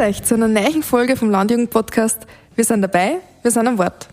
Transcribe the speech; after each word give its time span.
euch 0.00 0.22
zu 0.22 0.34
einer 0.34 0.48
neuen 0.48 0.82
Folge 0.82 1.14
vom 1.14 1.30
Landjugend-Podcast. 1.30 2.26
Wir 2.56 2.64
sind 2.64 2.80
dabei, 2.80 3.18
wir 3.42 3.50
sind 3.50 3.66
am 3.66 3.76
Wort. 3.76 4.08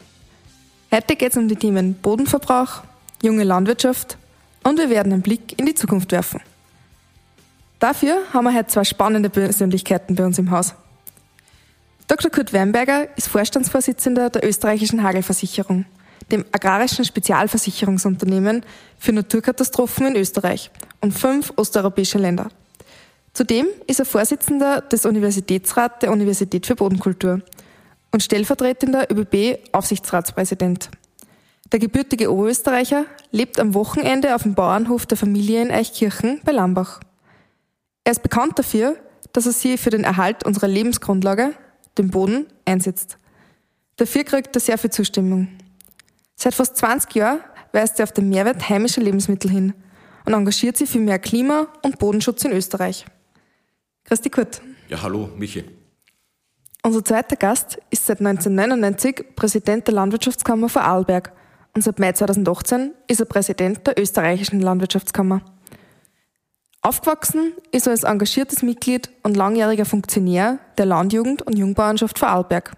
Heute 0.92 1.16
geht 1.16 1.32
es 1.32 1.38
um 1.38 1.48
die 1.48 1.56
Themen 1.56 1.94
Bodenverbrauch, 1.94 2.84
junge 3.24 3.46
Landwirtschaft 3.46 4.18
und 4.64 4.78
wir 4.80 4.90
werden 4.90 5.14
einen 5.14 5.22
Blick 5.22 5.58
in 5.58 5.66
die 5.66 5.76
Zukunft 5.76 6.12
werfen. 6.12 6.42
Dafür 7.80 8.18
haben 8.34 8.46
wir 8.46 8.54
heute 8.54 8.68
zwei 8.68 8.84
spannende 8.84 9.30
Persönlichkeiten 9.30 10.16
bei 10.16 10.26
uns 10.26 10.38
im 10.38 10.52
Haus. 10.52 10.76
Dr. 12.08 12.32
Kurt 12.32 12.52
Weinberger 12.52 13.08
ist 13.16 13.30
Vorstandsvorsitzender 13.30 14.30
der 14.30 14.46
österreichischen 14.46 15.04
Hagelversicherung, 15.04 15.86
dem 16.32 16.44
agrarischen 16.52 17.06
Spezialversicherungsunternehmen 17.06 18.64
für 19.00 19.14
Naturkatastrophen 19.14 20.08
in 20.08 20.16
Österreich 20.18 20.70
und 21.00 21.14
fünf 21.14 21.54
osteuropäische 21.56 22.18
Länder. 22.18 22.50
Zudem 23.38 23.68
ist 23.86 24.00
er 24.00 24.08
Vorsitzender 24.08 24.82
des 24.82 25.06
Universitätsrats 25.06 26.00
der 26.00 26.12
Universität 26.12 26.66
für 26.66 26.76
Bodenkultur 26.76 27.44
und 28.12 28.24
stellvertretender 28.24 29.12
ÖBB-Aufsichtsratspräsident. 29.12 30.90
Der 31.72 31.78
gebürtige 31.78 32.34
Oberösterreicher 32.34 33.06
lebt 33.30 33.60
am 33.60 33.76
Wochenende 33.76 34.34
auf 34.34 34.42
dem 34.42 34.56
Bauernhof 34.56 35.06
der 35.06 35.20
Familie 35.20 35.62
in 35.62 35.70
Eichkirchen 35.70 36.42
bei 36.46 36.52
Lambach. 36.52 37.00
Er 38.06 38.14
ist 38.14 38.24
bekannt 38.24 38.58
dafür, 38.58 38.98
dass 39.34 39.46
er 39.46 39.52
sich 39.52 39.80
für 39.80 39.92
den 39.92 40.04
Erhalt 40.04 40.44
unserer 40.44 40.68
Lebensgrundlage, 40.68 41.54
dem 42.00 42.10
Boden, 42.10 42.48
einsetzt. 42.66 43.20
Dafür 43.98 44.24
kriegt 44.24 44.56
er 44.56 44.62
sehr 44.62 44.80
viel 44.80 44.90
Zustimmung. 44.90 45.48
Seit 46.36 46.56
fast 46.56 46.76
20 46.78 47.14
Jahren 47.14 47.42
weist 47.72 48.00
er 48.00 48.06
auf 48.06 48.14
den 48.14 48.30
Mehrwert 48.30 48.68
heimischer 48.68 49.02
Lebensmittel 49.02 49.52
hin 49.52 49.76
und 50.26 50.34
engagiert 50.34 50.76
sich 50.76 50.90
für 50.90 50.98
mehr 50.98 51.20
Klima- 51.20 51.68
und 51.84 52.00
Bodenschutz 52.00 52.44
in 52.44 52.52
Österreich. 52.52 53.06
Christi 54.08 54.30
Kurt. 54.30 54.62
Ja, 54.88 55.02
hallo, 55.02 55.30
Michi. 55.38 55.66
Unser 56.82 57.04
zweiter 57.04 57.36
Gast 57.36 57.78
ist 57.90 58.06
seit 58.06 58.20
1999 58.20 59.36
Präsident 59.36 59.86
der 59.86 59.96
Landwirtschaftskammer 59.96 60.70
Vorarlberg 60.70 61.34
und 61.76 61.84
seit 61.84 62.00
Mai 62.00 62.14
2018 62.14 62.94
ist 63.10 63.20
er 63.20 63.26
Präsident 63.26 63.86
der 63.86 64.00
österreichischen 64.00 64.62
Landwirtschaftskammer. 64.62 65.42
Aufgewachsen 66.82 67.52
ist 67.72 67.88
er 67.88 67.92
als 67.92 68.04
engagiertes 68.04 68.62
Mitglied 68.62 69.10
und 69.24 69.36
langjähriger 69.36 69.84
Funktionär 69.84 70.60
der 70.78 70.86
Landjugend 70.86 71.42
und 71.42 71.58
Jungbauernschaft 71.58 72.18
Vorarlberg. 72.18 72.78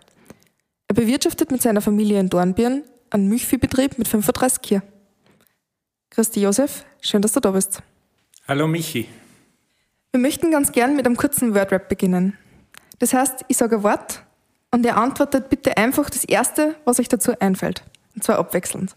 Er 0.87 0.95
bewirtschaftet 0.95 1.51
mit 1.51 1.61
seiner 1.61 1.81
Familie 1.81 2.19
in 2.19 2.29
Dornbirn 2.29 2.83
einen 3.11 3.29
Milchviehbetrieb 3.29 3.99
mit 3.99 4.07
35 4.07 4.63
Kühe. 4.63 4.81
Christi 6.09 6.41
Josef, 6.41 6.85
schön, 7.01 7.21
dass 7.21 7.33
du 7.33 7.39
da 7.39 7.51
bist. 7.51 7.83
Hallo 8.47 8.67
Michi. 8.67 9.07
Wir 10.11 10.19
möchten 10.19 10.49
ganz 10.49 10.71
gern 10.71 10.95
mit 10.95 11.05
einem 11.05 11.17
kurzen 11.17 11.53
Wordrap 11.53 11.87
beginnen. 11.87 12.35
Das 12.97 13.13
heißt, 13.13 13.45
ich 13.47 13.57
sage 13.57 13.77
ein 13.77 13.83
Wort 13.83 14.23
und 14.71 14.83
ihr 14.83 14.97
antwortet 14.97 15.49
bitte 15.49 15.77
einfach 15.77 16.09
das 16.09 16.23
Erste, 16.23 16.75
was 16.83 16.99
euch 16.99 17.09
dazu 17.09 17.39
einfällt. 17.39 17.83
Und 18.15 18.23
zwar 18.23 18.39
abwechselnd. 18.39 18.95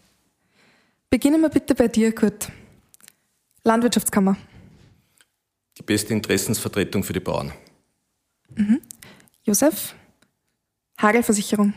Beginnen 1.11 1.41
wir 1.41 1.49
bitte 1.49 1.75
bei 1.75 1.87
dir, 1.87 2.13
Kurt. 2.15 2.51
Landwirtschaftskammer. 3.63 4.37
Die 5.77 5.83
beste 5.83 6.13
Interessensvertretung 6.13 7.03
für 7.03 7.13
die 7.13 7.19
Bauern. 7.19 7.53
Mhm. 8.55 8.81
Josef. 9.43 9.93
Hagelversicherung. 10.97 11.73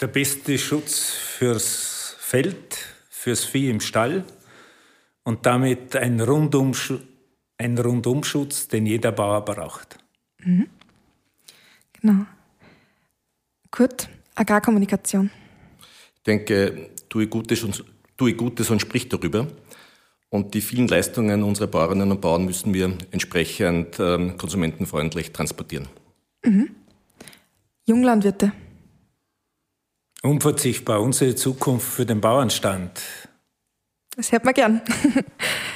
Der 0.00 0.08
beste 0.08 0.58
Schutz 0.58 1.10
fürs 1.10 2.16
Feld, 2.18 2.76
fürs 3.08 3.44
Vieh 3.44 3.70
im 3.70 3.80
Stall 3.80 4.24
und 5.22 5.46
damit 5.46 5.94
ein 5.94 6.20
Rundumschutz 6.20 7.13
ein 7.58 7.78
Rundumschutz, 7.78 8.68
den 8.68 8.86
jeder 8.86 9.12
Bauer 9.12 9.44
braucht. 9.44 9.98
Mhm. 10.42 10.68
Genau. 12.00 12.26
Kurt, 13.70 14.08
Agrarkommunikation. 14.34 15.30
Ich 16.16 16.22
denke, 16.22 16.90
tue 17.08 17.26
Gutes 17.26 17.62
und, 17.62 17.84
tue 18.16 18.34
Gutes 18.34 18.70
und 18.70 18.80
sprich 18.80 19.08
darüber. 19.08 19.48
Und 20.28 20.54
die 20.54 20.60
vielen 20.60 20.88
Leistungen 20.88 21.42
unserer 21.44 21.68
Bauerinnen 21.68 22.10
und 22.10 22.20
Bauern 22.20 22.44
müssen 22.44 22.74
wir 22.74 22.96
entsprechend 23.12 24.00
ähm, 24.00 24.36
konsumentenfreundlich 24.36 25.32
transportieren. 25.32 25.88
Mhm. 26.44 26.74
Junglandwirte. 27.86 28.52
Unverzichtbar, 30.22 31.02
unsere 31.02 31.34
Zukunft 31.34 31.86
für 31.86 32.06
den 32.06 32.20
Bauernstand. 32.20 33.00
Das 34.16 34.32
hört 34.32 34.44
man 34.44 34.54
gern. 34.54 34.82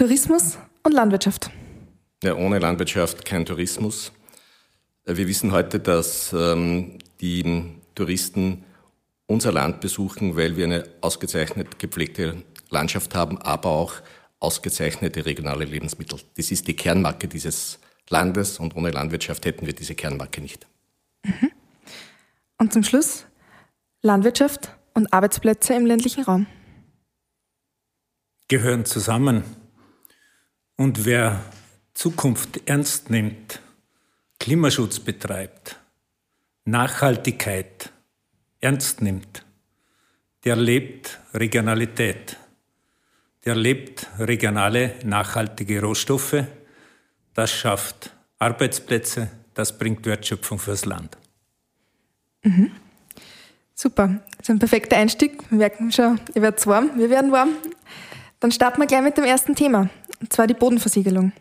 Tourismus 0.00 0.56
und 0.82 0.92
Landwirtschaft. 0.92 1.50
Ja, 2.24 2.34
ohne 2.34 2.58
Landwirtschaft 2.58 3.26
kein 3.26 3.44
Tourismus. 3.44 4.12
Äh, 5.04 5.16
wir 5.16 5.28
wissen 5.28 5.52
heute, 5.52 5.78
dass 5.78 6.32
ähm, 6.32 6.96
die 7.20 7.74
Touristen 7.94 8.64
unser 9.26 9.52
Land 9.52 9.82
besuchen, 9.82 10.38
weil 10.38 10.56
wir 10.56 10.64
eine 10.64 10.84
ausgezeichnet 11.02 11.78
gepflegte 11.78 12.42
Landschaft 12.70 13.14
haben, 13.14 13.36
aber 13.42 13.68
auch 13.68 13.92
ausgezeichnete 14.38 15.26
regionale 15.26 15.66
Lebensmittel. 15.66 16.18
Das 16.34 16.50
ist 16.50 16.66
die 16.66 16.76
Kernmarke 16.76 17.28
dieses 17.28 17.78
Landes 18.08 18.58
und 18.58 18.74
ohne 18.76 18.92
Landwirtschaft 18.92 19.44
hätten 19.44 19.66
wir 19.66 19.74
diese 19.74 19.94
Kernmarke 19.94 20.40
nicht. 20.40 20.66
Mhm. 21.24 21.50
Und 22.56 22.72
zum 22.72 22.84
Schluss 22.84 23.26
Landwirtschaft 24.00 24.74
und 24.94 25.12
Arbeitsplätze 25.12 25.74
im 25.74 25.84
ländlichen 25.84 26.24
Raum. 26.24 26.46
Gehören 28.48 28.86
zusammen. 28.86 29.59
Und 30.80 31.04
wer 31.04 31.44
Zukunft 31.92 32.62
ernst 32.64 33.10
nimmt, 33.10 33.60
Klimaschutz 34.38 34.98
betreibt, 34.98 35.78
Nachhaltigkeit 36.64 37.92
ernst 38.62 39.02
nimmt, 39.02 39.44
der 40.42 40.56
lebt 40.56 41.20
Regionalität, 41.34 42.38
der 43.44 43.56
lebt 43.56 44.06
regionale, 44.18 44.94
nachhaltige 45.04 45.82
Rohstoffe, 45.82 46.44
das 47.34 47.52
schafft 47.52 48.16
Arbeitsplätze, 48.38 49.30
das 49.52 49.76
bringt 49.76 50.06
Wertschöpfung 50.06 50.58
fürs 50.58 50.86
Land. 50.86 51.18
Mhm. 52.42 52.70
Super, 53.74 54.22
das 54.30 54.48
ist 54.48 54.50
ein 54.50 54.58
perfekter 54.58 54.96
Einstieg. 54.96 55.42
Wir 55.50 55.58
merken 55.58 55.92
schon, 55.92 56.18
ihr 56.34 56.40
werdet 56.40 56.66
warm, 56.66 56.92
wir 56.96 57.10
werden 57.10 57.32
warm. 57.32 57.50
Dann 58.38 58.50
starten 58.50 58.80
wir 58.80 58.86
gleich 58.86 59.02
mit 59.02 59.18
dem 59.18 59.24
ersten 59.24 59.54
Thema 59.54 59.90
und 60.20 60.32
zwar 60.32 60.46
die 60.46 60.54
Bodenversiegelung. 60.54 61.32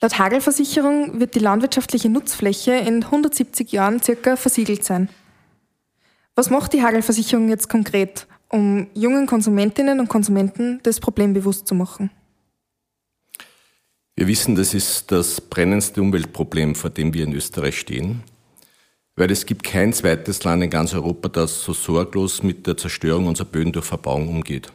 Laut 0.00 0.18
Hagelversicherung 0.18 1.20
wird 1.20 1.34
die 1.34 1.40
landwirtschaftliche 1.40 2.08
Nutzfläche 2.08 2.72
in 2.72 3.04
170 3.04 3.72
Jahren 3.72 4.02
circa 4.02 4.36
versiegelt 4.36 4.84
sein. 4.84 5.08
Was 6.34 6.50
macht 6.50 6.74
die 6.74 6.82
Hagelversicherung 6.82 7.48
jetzt 7.48 7.68
konkret, 7.68 8.26
um 8.50 8.88
jungen 8.94 9.26
Konsumentinnen 9.26 10.00
und 10.00 10.08
Konsumenten 10.08 10.80
das 10.82 11.00
Problem 11.00 11.32
bewusst 11.32 11.66
zu 11.66 11.74
machen? 11.74 12.10
Wir 14.14 14.26
wissen, 14.26 14.54
das 14.54 14.74
ist 14.74 15.12
das 15.12 15.40
brennendste 15.40 16.00
Umweltproblem, 16.00 16.74
vor 16.74 16.90
dem 16.90 17.12
wir 17.12 17.24
in 17.24 17.32
Österreich 17.32 17.78
stehen, 17.78 18.22
weil 19.14 19.30
es 19.30 19.46
gibt 19.46 19.62
kein 19.62 19.92
zweites 19.92 20.44
Land 20.44 20.62
in 20.62 20.70
ganz 20.70 20.94
Europa, 20.94 21.28
das 21.28 21.62
so 21.62 21.72
sorglos 21.72 22.42
mit 22.42 22.66
der 22.66 22.76
Zerstörung 22.76 23.26
unserer 23.26 23.46
Böden 23.46 23.72
durch 23.72 23.86
Verbauung 23.86 24.28
umgeht. 24.28 24.72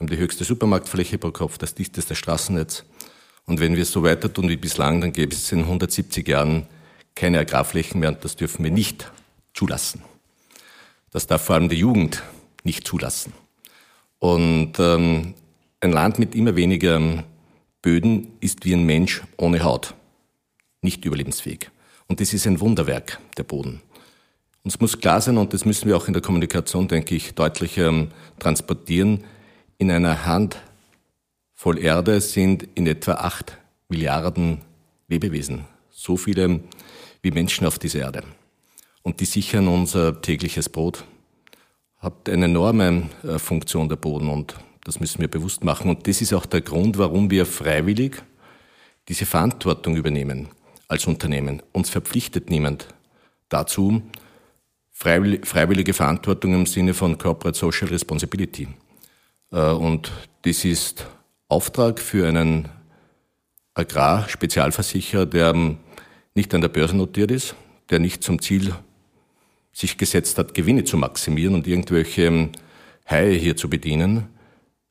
Wir 0.00 0.06
haben 0.06 0.16
die 0.16 0.22
höchste 0.22 0.44
Supermarktfläche 0.44 1.18
pro 1.18 1.30
Kopf, 1.30 1.58
das 1.58 1.74
dichteste 1.74 2.14
Straßennetz. 2.14 2.84
Und 3.44 3.60
wenn 3.60 3.76
wir 3.76 3.84
so 3.84 4.02
weiter 4.02 4.32
tun 4.32 4.48
wie 4.48 4.56
bislang, 4.56 5.02
dann 5.02 5.12
gäbe 5.12 5.34
es 5.34 5.52
in 5.52 5.58
170 5.58 6.26
Jahren 6.26 6.66
keine 7.14 7.38
Agrarflächen 7.38 8.00
mehr 8.00 8.08
und 8.08 8.24
das 8.24 8.34
dürfen 8.34 8.64
wir 8.64 8.70
nicht 8.70 9.12
zulassen. 9.52 10.00
Das 11.10 11.26
darf 11.26 11.44
vor 11.44 11.56
allem 11.56 11.68
die 11.68 11.76
Jugend 11.76 12.22
nicht 12.64 12.88
zulassen. 12.88 13.34
Und 14.20 14.78
ähm, 14.78 15.34
ein 15.80 15.92
Land 15.92 16.18
mit 16.18 16.34
immer 16.34 16.56
weniger 16.56 17.22
Böden 17.82 18.28
ist 18.40 18.64
wie 18.64 18.72
ein 18.72 18.84
Mensch 18.84 19.20
ohne 19.36 19.62
Haut, 19.64 19.94
nicht 20.80 21.04
überlebensfähig. 21.04 21.70
Und 22.06 22.20
das 22.22 22.32
ist 22.32 22.46
ein 22.46 22.60
Wunderwerk, 22.60 23.20
der 23.36 23.42
Boden. 23.42 23.82
Uns 24.64 24.80
muss 24.80 24.98
klar 24.98 25.20
sein, 25.20 25.36
und 25.36 25.52
das 25.52 25.66
müssen 25.66 25.90
wir 25.90 25.96
auch 25.98 26.06
in 26.06 26.14
der 26.14 26.22
Kommunikation, 26.22 26.88
denke 26.88 27.14
ich, 27.14 27.34
deutlich 27.34 27.76
ähm, 27.76 28.12
transportieren, 28.38 29.24
in 29.80 29.90
einer 29.90 30.26
Hand 30.26 30.58
voll 31.54 31.78
Erde 31.78 32.20
sind 32.20 32.68
in 32.74 32.86
etwa 32.86 33.14
acht 33.14 33.56
Milliarden 33.88 34.60
Lebewesen. 35.08 35.64
So 35.90 36.16
viele 36.18 36.60
wie 37.22 37.30
Menschen 37.30 37.66
auf 37.66 37.78
dieser 37.78 38.00
Erde. 38.00 38.22
Und 39.02 39.20
die 39.20 39.24
sichern 39.24 39.68
unser 39.68 40.20
tägliches 40.20 40.68
Brot. 40.68 41.04
Hat 41.96 42.28
eine 42.28 42.44
enorme 42.44 43.08
äh, 43.24 43.38
Funktion 43.38 43.88
der 43.88 43.96
Boden 43.96 44.28
und 44.28 44.54
das 44.84 45.00
müssen 45.00 45.20
wir 45.20 45.28
bewusst 45.28 45.64
machen. 45.64 45.90
Und 45.90 46.06
das 46.06 46.20
ist 46.20 46.34
auch 46.34 46.46
der 46.46 46.60
Grund, 46.60 46.98
warum 46.98 47.30
wir 47.30 47.46
freiwillig 47.46 48.22
diese 49.08 49.24
Verantwortung 49.24 49.96
übernehmen 49.96 50.48
als 50.88 51.06
Unternehmen. 51.06 51.62
Uns 51.72 51.88
verpflichtet 51.88 52.50
niemand 52.50 52.86
dazu, 53.48 54.02
freiwillige 54.92 55.94
Verantwortung 55.94 56.52
im 56.54 56.66
Sinne 56.66 56.92
von 56.92 57.16
Corporate 57.16 57.58
Social 57.58 57.88
Responsibility. 57.88 58.68
Äh, 59.52 59.70
und 59.70 60.12
das 60.42 60.64
ist 60.64 61.06
Auftrag 61.48 61.98
für 61.98 62.28
einen 62.28 62.68
Agrarspezialversicherer, 63.74 65.26
der 65.26 65.50
ähm, 65.50 65.78
nicht 66.34 66.54
an 66.54 66.60
der 66.60 66.68
Börse 66.68 66.96
notiert 66.96 67.30
ist, 67.30 67.54
der 67.90 67.98
nicht 67.98 68.22
zum 68.22 68.40
Ziel 68.40 68.74
sich 69.72 69.96
gesetzt 69.96 70.38
hat, 70.38 70.54
Gewinne 70.54 70.84
zu 70.84 70.96
maximieren 70.96 71.54
und 71.54 71.66
irgendwelche 71.66 72.22
ähm, 72.22 72.50
Haie 73.08 73.32
hier 73.32 73.56
zu 73.56 73.68
bedienen, 73.68 74.28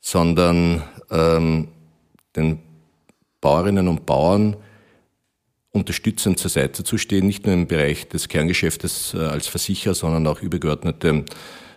sondern 0.00 0.82
ähm, 1.10 1.68
den 2.36 2.60
Bauerinnen 3.40 3.88
und 3.88 4.06
Bauern 4.06 4.56
unterstützend 5.72 6.38
zur 6.38 6.50
Seite 6.50 6.84
zu 6.84 6.98
stehen, 6.98 7.26
nicht 7.26 7.46
nur 7.46 7.54
im 7.54 7.66
Bereich 7.66 8.08
des 8.08 8.28
Kerngeschäftes 8.28 9.14
äh, 9.14 9.18
als 9.18 9.46
Versicherer, 9.46 9.94
sondern 9.94 10.26
auch 10.26 10.42
übergeordnete 10.42 11.24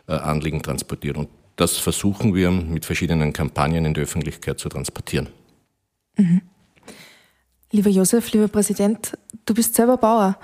äh, 0.07 0.12
Anliegen 0.12 0.62
transportieren. 0.62 1.18
Und 1.18 1.29
das 1.55 1.77
versuchen 1.77 2.33
wir 2.33 2.51
mit 2.51 2.85
verschiedenen 2.85 3.33
Kampagnen 3.33 3.85
in 3.85 3.94
der 3.94 4.03
Öffentlichkeit 4.03 4.59
zu 4.59 4.69
transportieren. 4.69 5.29
Mhm. 6.17 6.41
Lieber 7.71 7.89
Josef, 7.89 8.31
lieber 8.31 8.47
Präsident, 8.47 9.17
du 9.45 9.53
bist 9.53 9.75
selber 9.75 9.97
Bauer. 9.97 10.38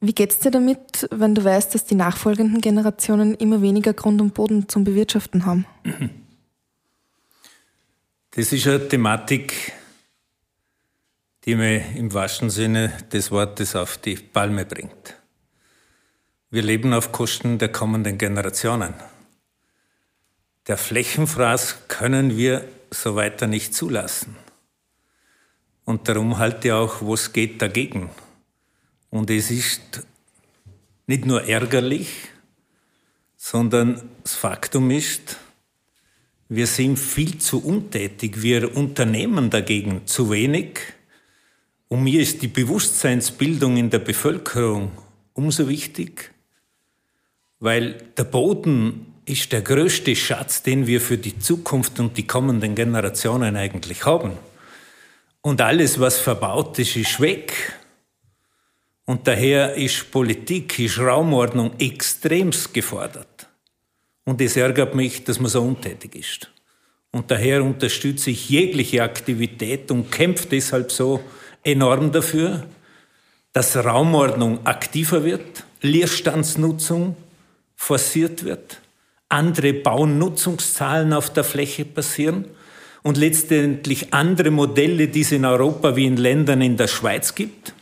Wie 0.00 0.14
geht's 0.14 0.38
dir 0.38 0.50
damit, 0.50 1.08
wenn 1.10 1.34
du 1.34 1.44
weißt, 1.44 1.74
dass 1.74 1.84
die 1.84 1.94
nachfolgenden 1.94 2.60
Generationen 2.60 3.34
immer 3.34 3.62
weniger 3.62 3.94
Grund 3.94 4.20
und 4.20 4.34
Boden 4.34 4.68
zum 4.68 4.84
Bewirtschaften 4.84 5.46
haben? 5.46 5.66
Das 8.36 8.52
ist 8.52 8.66
eine 8.66 8.88
Thematik, 8.88 9.72
die 11.44 11.54
mir 11.54 11.84
im 11.94 12.12
wahrsten 12.12 12.50
Sinne 12.50 12.92
des 13.12 13.30
Wortes 13.30 13.76
auf 13.76 13.96
die 13.98 14.16
Palme 14.16 14.64
bringt. 14.64 15.14
Wir 16.50 16.62
leben 16.62 16.92
auf 16.92 17.12
Kosten 17.12 17.58
der 17.58 17.68
kommenden 17.68 18.18
Generationen. 18.18 18.94
Der 20.66 20.78
Flächenfraß 20.78 21.88
können 21.88 22.36
wir 22.36 22.66
so 22.90 23.16
weiter 23.16 23.46
nicht 23.46 23.74
zulassen. 23.74 24.36
Und 25.84 26.08
darum 26.08 26.38
halte 26.38 26.68
ich 26.68 26.72
auch, 26.72 27.02
was 27.02 27.32
geht 27.32 27.60
dagegen. 27.60 28.08
Und 29.10 29.30
es 29.30 29.50
ist 29.50 30.02
nicht 31.06 31.26
nur 31.26 31.44
ärgerlich, 31.44 32.08
sondern 33.36 34.00
das 34.22 34.34
Faktum 34.34 34.90
ist, 34.90 35.36
wir 36.48 36.66
sind 36.66 36.98
viel 36.98 37.38
zu 37.38 37.62
untätig, 37.62 38.42
wir 38.42 38.74
unternehmen 38.74 39.50
dagegen 39.50 40.06
zu 40.06 40.30
wenig. 40.30 40.80
Und 41.88 42.04
mir 42.04 42.22
ist 42.22 42.40
die 42.40 42.48
Bewusstseinsbildung 42.48 43.76
in 43.76 43.90
der 43.90 43.98
Bevölkerung 43.98 44.92
umso 45.34 45.68
wichtig, 45.68 46.32
weil 47.60 47.94
der 48.16 48.24
Boden 48.24 49.13
ist 49.26 49.52
der 49.52 49.62
größte 49.62 50.14
Schatz, 50.14 50.62
den 50.62 50.86
wir 50.86 51.00
für 51.00 51.18
die 51.18 51.38
Zukunft 51.38 51.98
und 52.00 52.16
die 52.16 52.26
kommenden 52.26 52.74
Generationen 52.74 53.56
eigentlich 53.56 54.04
haben. 54.04 54.32
Und 55.40 55.60
alles, 55.60 55.98
was 56.00 56.18
verbaut 56.18 56.78
ist, 56.78 56.96
ist 56.96 57.20
weg. 57.20 57.74
Und 59.06 59.26
daher 59.26 59.74
ist 59.74 60.10
Politik, 60.10 60.78
ist 60.78 60.98
Raumordnung 60.98 61.78
extremst 61.78 62.72
gefordert. 62.72 63.48
Und 64.24 64.40
es 64.40 64.56
ärgert 64.56 64.94
mich, 64.94 65.24
dass 65.24 65.38
man 65.38 65.50
so 65.50 65.62
untätig 65.62 66.14
ist. 66.14 66.50
Und 67.10 67.30
daher 67.30 67.62
unterstütze 67.62 68.30
ich 68.30 68.48
jegliche 68.48 69.02
Aktivität 69.02 69.90
und 69.90 70.10
kämpfe 70.10 70.48
deshalb 70.48 70.90
so 70.90 71.22
enorm 71.62 72.10
dafür, 72.10 72.66
dass 73.52 73.76
Raumordnung 73.76 74.66
aktiver 74.66 75.24
wird, 75.24 75.64
Leerstandsnutzung 75.80 77.16
forciert 77.76 78.44
wird, 78.44 78.80
andere 79.28 79.72
Baunutzungszahlen 79.72 81.12
auf 81.12 81.32
der 81.32 81.44
Fläche 81.44 81.84
passieren 81.84 82.46
und 83.02 83.16
letztendlich 83.16 84.12
andere 84.14 84.50
Modelle, 84.50 85.08
die 85.08 85.20
es 85.20 85.32
in 85.32 85.44
Europa 85.44 85.96
wie 85.96 86.06
in 86.06 86.16
Ländern 86.16 86.60
in 86.60 86.76
der 86.76 86.88
Schweiz 86.88 87.34
gibt 87.34 87.74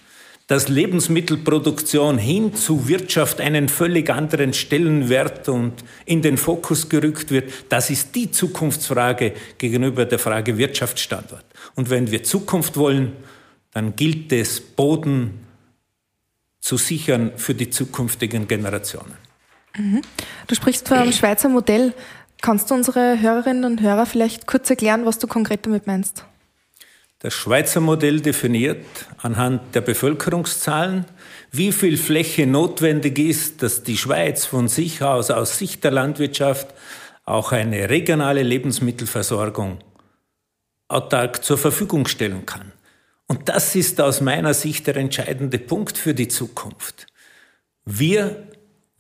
dass 0.52 0.68
Lebensmittelproduktion 0.68 2.18
hin 2.18 2.54
zu 2.54 2.86
Wirtschaft 2.86 3.40
einen 3.40 3.70
völlig 3.70 4.10
anderen 4.10 4.52
Stellenwert 4.52 5.48
und 5.48 5.72
in 6.04 6.20
den 6.20 6.36
Fokus 6.36 6.90
gerückt 6.90 7.30
wird, 7.30 7.50
das 7.70 7.88
ist 7.88 8.14
die 8.14 8.30
Zukunftsfrage 8.30 9.32
gegenüber 9.56 10.04
der 10.04 10.18
Frage 10.18 10.58
Wirtschaftsstandort. 10.58 11.46
Und 11.74 11.88
wenn 11.88 12.10
wir 12.10 12.22
Zukunft 12.22 12.76
wollen, 12.76 13.12
dann 13.70 13.96
gilt 13.96 14.30
es, 14.30 14.60
Boden 14.60 15.46
zu 16.60 16.76
sichern 16.76 17.32
für 17.36 17.54
die 17.54 17.70
zukünftigen 17.70 18.46
Generationen. 18.46 19.16
Mhm. 19.76 20.02
Du 20.46 20.54
sprichst 20.54 20.88
vom 20.88 21.12
Schweizer 21.12 21.48
Modell. 21.48 21.94
Kannst 22.40 22.70
du 22.70 22.74
unsere 22.74 23.20
Hörerinnen 23.20 23.64
und 23.64 23.80
Hörer 23.80 24.06
vielleicht 24.06 24.46
kurz 24.46 24.69
erklären, 24.69 25.06
was 25.06 25.19
du 25.19 25.26
konkret 25.26 25.64
damit 25.64 25.86
meinst? 25.86 26.24
Das 27.20 27.34
Schweizer 27.34 27.80
Modell 27.80 28.20
definiert 28.20 28.84
anhand 29.19 29.76
der 29.76 29.80
Bevölkerungszahlen, 29.80 31.04
wie 31.52 31.70
viel 31.70 31.96
Fläche 31.96 32.48
notwendig 32.48 33.16
ist, 33.20 33.62
dass 33.62 33.84
die 33.84 33.96
Schweiz 33.96 34.44
von 34.44 34.66
sich 34.66 35.02
aus, 35.02 35.30
aus 35.30 35.56
Sicht 35.56 35.84
der 35.84 35.92
Landwirtschaft, 35.92 36.74
auch 37.24 37.52
eine 37.52 37.88
regionale 37.88 38.42
Lebensmittelversorgung 38.42 39.78
autark 40.88 41.44
zur 41.44 41.58
Verfügung 41.58 42.08
stellen 42.08 42.44
kann. 42.44 42.72
Und 43.28 43.48
das 43.48 43.76
ist 43.76 44.00
aus 44.00 44.20
meiner 44.20 44.52
Sicht 44.52 44.88
der 44.88 44.96
entscheidende 44.96 45.58
Punkt 45.58 45.96
für 45.96 46.14
die 46.14 46.26
Zukunft. 46.26 47.06
Wir 47.84 48.48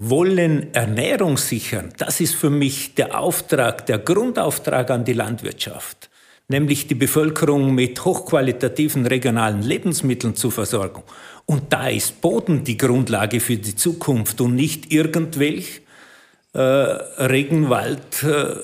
wollen 0.08 0.74
Ernährung 0.74 1.36
sichern. 1.36 1.92
Das 1.98 2.20
ist 2.20 2.34
für 2.34 2.50
mich 2.50 2.94
der 2.94 3.18
Auftrag, 3.18 3.86
der 3.86 3.98
Grundauftrag 3.98 4.90
an 4.90 5.04
die 5.04 5.12
Landwirtschaft 5.12 6.10
nämlich 6.52 6.86
die 6.86 6.94
Bevölkerung 6.94 7.74
mit 7.74 8.04
hochqualitativen 8.04 9.06
regionalen 9.06 9.62
Lebensmitteln 9.62 10.36
zu 10.36 10.50
versorgen. 10.50 11.02
Und 11.46 11.72
da 11.72 11.88
ist 11.88 12.20
Boden 12.20 12.62
die 12.62 12.76
Grundlage 12.76 13.40
für 13.40 13.56
die 13.56 13.74
Zukunft 13.74 14.40
und 14.40 14.54
nicht 14.54 14.92
irgendwelch 14.92 15.80
äh, 16.52 16.60
Regenwald 16.60 18.22
äh, 18.22 18.54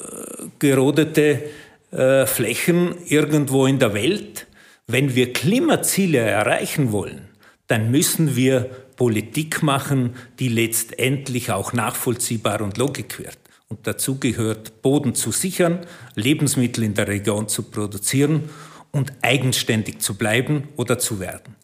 gerodete 0.61 1.43
äh, 1.91 2.26
Flächen 2.26 2.94
irgendwo 3.06 3.67
in 3.67 3.81
der 3.81 3.94
Welt. 3.94 4.46
Wenn 4.87 5.14
wir 5.14 5.32
Klimaziele 5.32 6.19
erreichen 6.19 6.93
wollen, 6.93 7.29
dann 7.67 7.91
müssen 7.91 8.37
wir 8.37 8.70
Politik 8.98 9.62
machen, 9.62 10.16
die 10.40 10.48
letztendlich 10.48 11.52
auch 11.52 11.72
nachvollziehbar 11.72 12.60
und 12.60 12.76
logik 12.78 13.20
wird. 13.20 13.38
Und 13.68 13.86
dazu 13.86 14.18
gehört, 14.18 14.82
Boden 14.82 15.14
zu 15.14 15.31
sichern, 15.31 15.86
Lebensmittel 16.17 16.82
in 16.82 16.94
der 16.94 17.06
Region 17.06 17.48
zu 17.48 17.62
produzieren 17.62 18.50
und 18.90 19.12
eigenständig 19.22 20.00
zu 20.00 20.14
bleiben 20.14 20.64
oder 20.74 20.98
zu 20.98 21.20
werden. 21.20 21.55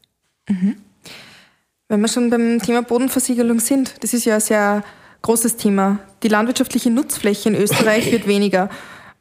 Mhm. 0.48 0.76
Wenn 1.88 2.00
wir 2.00 2.08
schon 2.08 2.30
beim 2.30 2.62
Thema 2.62 2.82
Bodenversiegelung 2.82 3.58
sind, 3.58 4.02
das 4.04 4.14
ist 4.14 4.26
ja 4.26 4.36
ein 4.36 4.40
sehr 4.40 4.84
großes 5.22 5.56
Thema. 5.56 5.98
Die 6.22 6.28
landwirtschaftliche 6.28 6.90
Nutzfläche 6.90 7.48
in 7.48 7.56
Österreich 7.56 8.12
wird 8.12 8.28
weniger. 8.28 8.70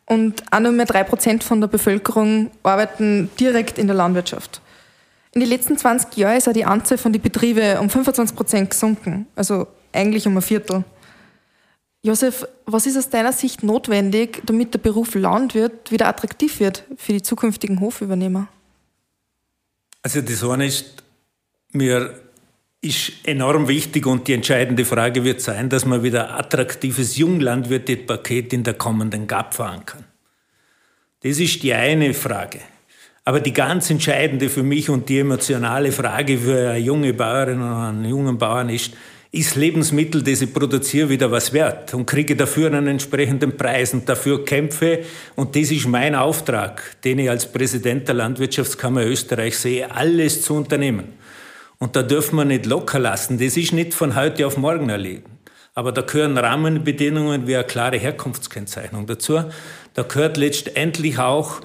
Und 0.05 0.43
auch 0.51 0.59
nur 0.59 0.71
mehr 0.71 0.85
drei 0.85 1.03
Prozent 1.03 1.43
von 1.43 1.61
der 1.61 1.67
Bevölkerung 1.67 2.51
arbeiten 2.61 3.31
direkt 3.39 3.79
in 3.79 3.87
der 3.87 3.95
Landwirtschaft. 3.95 4.61
In 5.33 5.39
den 5.39 5.49
letzten 5.49 5.77
20 5.77 6.15
Jahren 6.17 6.37
ist 6.37 6.47
auch 6.47 6.53
die 6.53 6.65
Anzahl 6.65 6.97
von 6.97 7.11
den 7.11 7.21
Betrieben 7.21 7.79
um 7.79 7.89
25 7.89 8.35
Prozent 8.35 8.69
gesunken. 8.69 9.27
Also 9.35 9.67
eigentlich 9.91 10.27
um 10.27 10.37
ein 10.37 10.41
Viertel. 10.43 10.83
Josef, 12.03 12.45
was 12.65 12.85
ist 12.85 12.97
aus 12.97 13.09
deiner 13.09 13.31
Sicht 13.31 13.63
notwendig, 13.63 14.43
damit 14.45 14.73
der 14.73 14.79
Beruf 14.79 15.15
Landwirt 15.15 15.89
wieder 15.89 16.07
attraktiv 16.07 16.59
wird 16.59 16.83
für 16.97 17.13
die 17.13 17.21
zukünftigen 17.21 17.79
Hofübernehmer? 17.79 18.47
Also 20.03 20.21
das 20.21 20.43
eine 20.43 20.67
ist, 20.67 21.01
mir 21.71 22.19
ist 22.81 23.13
enorm 23.23 23.69
wichtig 23.69 24.05
und 24.05 24.27
die 24.27 24.33
entscheidende 24.33 24.83
Frage 24.83 25.23
wird 25.23 25.39
sein, 25.39 25.69
dass 25.69 25.85
man 25.85 26.03
wieder 26.03 26.37
attraktives 26.37 27.15
Junglandwirte-Paket 27.15 28.51
in 28.51 28.63
der 28.65 28.73
kommenden 28.73 29.25
GAP 29.25 29.55
kann. 29.85 30.03
Das 31.21 31.39
ist 31.39 31.63
die 31.63 31.73
eine 31.73 32.13
Frage. 32.13 32.59
Aber 33.25 33.39
die 33.39 33.53
ganz 33.53 33.89
entscheidende 33.89 34.49
für 34.49 34.63
mich 34.63 34.89
und 34.89 35.07
die 35.07 35.19
emotionale 35.19 35.91
Frage 35.91 36.37
für 36.37 36.71
eine 36.71 36.79
junge 36.79 37.13
Bäuerin 37.13 37.61
oder 37.61 37.87
einen 37.87 38.05
jungen 38.05 38.37
Bauern 38.37 38.69
ist, 38.69 38.91
ist 39.31 39.55
Lebensmittel, 39.55 40.21
das 40.21 40.41
ich 40.41 40.53
produziere, 40.53 41.09
wieder 41.09 41.31
was 41.31 41.53
wert 41.53 41.93
und 41.95 42.05
kriege 42.05 42.35
dafür 42.35 42.67
einen 42.67 42.85
entsprechenden 42.85 43.57
Preis 43.57 43.93
und 43.93 44.07
dafür 44.07 44.45
kämpfe. 44.45 44.99
Und 45.35 45.55
das 45.55 45.71
ist 45.71 45.87
mein 45.87 46.13
Auftrag, 46.13 47.01
den 47.03 47.17
ich 47.17 47.29
als 47.29 47.51
Präsident 47.51 48.07
der 48.07 48.15
Landwirtschaftskammer 48.15 49.03
Österreich 49.05 49.57
sehe, 49.57 49.89
alles 49.89 50.43
zu 50.43 50.53
unternehmen. 50.53 51.13
Und 51.79 51.95
da 51.95 52.03
dürfen 52.03 52.35
wir 52.35 52.45
nicht 52.45 52.67
locker 52.67 52.99
lassen. 52.99 53.39
Das 53.39 53.57
ist 53.57 53.73
nicht 53.73 53.95
von 53.95 54.15
heute 54.15 54.45
auf 54.45 54.57
morgen 54.57 54.89
erleben. 54.89 55.39
Aber 55.73 55.91
da 55.91 56.01
gehören 56.01 56.37
Rahmenbedingungen 56.37 57.47
wie 57.47 57.55
eine 57.55 57.65
klare 57.65 57.97
Herkunftskennzeichnung 57.97 59.07
dazu. 59.07 59.43
Da 59.95 60.03
gehört 60.03 60.37
letztendlich 60.37 61.17
auch 61.17 61.61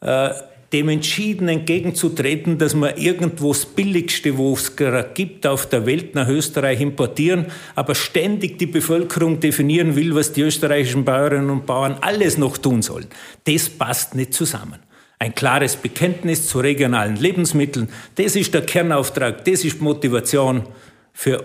äh, 0.00 0.30
dem 0.72 0.90
entschieden 0.90 1.48
entgegenzutreten, 1.48 2.58
dass 2.58 2.74
wir 2.74 2.98
irgendwo 2.98 3.52
das 3.52 3.64
Billigste, 3.64 4.36
wo 4.36 4.52
es 4.52 4.74
gibt 5.14 5.46
auf 5.46 5.66
der 5.66 5.86
Welt 5.86 6.14
nach 6.14 6.28
Österreich 6.28 6.80
importieren, 6.80 7.46
aber 7.74 7.94
ständig 7.94 8.58
die 8.58 8.66
Bevölkerung 8.66 9.40
definieren 9.40 9.96
will, 9.96 10.14
was 10.14 10.32
die 10.32 10.42
österreichischen 10.42 11.04
Bäuerinnen 11.04 11.48
und 11.48 11.64
Bauern 11.64 11.96
alles 12.02 12.36
noch 12.36 12.58
tun 12.58 12.82
sollen. 12.82 13.06
Das 13.44 13.68
passt 13.70 14.14
nicht 14.14 14.34
zusammen. 14.34 14.80
Ein 15.18 15.34
klares 15.34 15.74
Bekenntnis 15.74 16.46
zu 16.46 16.60
regionalen 16.60 17.16
Lebensmitteln, 17.16 17.88
das 18.14 18.36
ist 18.36 18.52
der 18.54 18.62
Kernauftrag, 18.62 19.44
das 19.46 19.64
ist 19.64 19.80
Motivation 19.80 20.64
für 21.12 21.44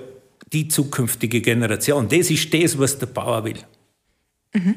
die 0.51 0.67
zukünftige 0.67 1.41
Generation. 1.41 2.07
Das 2.07 2.29
ist 2.29 2.53
das, 2.53 2.77
was 2.77 2.99
der 2.99 3.07
Bauer 3.07 3.43
will. 3.45 3.57
Mhm. 4.53 4.75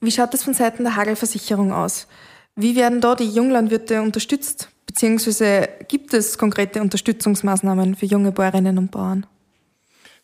Wie 0.00 0.10
schaut 0.10 0.32
das 0.32 0.44
von 0.44 0.54
Seiten 0.54 0.84
der 0.84 0.96
Hagelversicherung 0.96 1.72
aus? 1.72 2.06
Wie 2.56 2.76
werden 2.76 3.00
da 3.00 3.16
die 3.16 3.28
Junglandwirte 3.28 4.00
unterstützt? 4.00 4.68
Beziehungsweise 4.86 5.68
gibt 5.88 6.14
es 6.14 6.38
konkrete 6.38 6.80
Unterstützungsmaßnahmen 6.80 7.96
für 7.96 8.06
junge 8.06 8.30
Bäuerinnen 8.30 8.78
und 8.78 8.92
Bauern? 8.92 9.26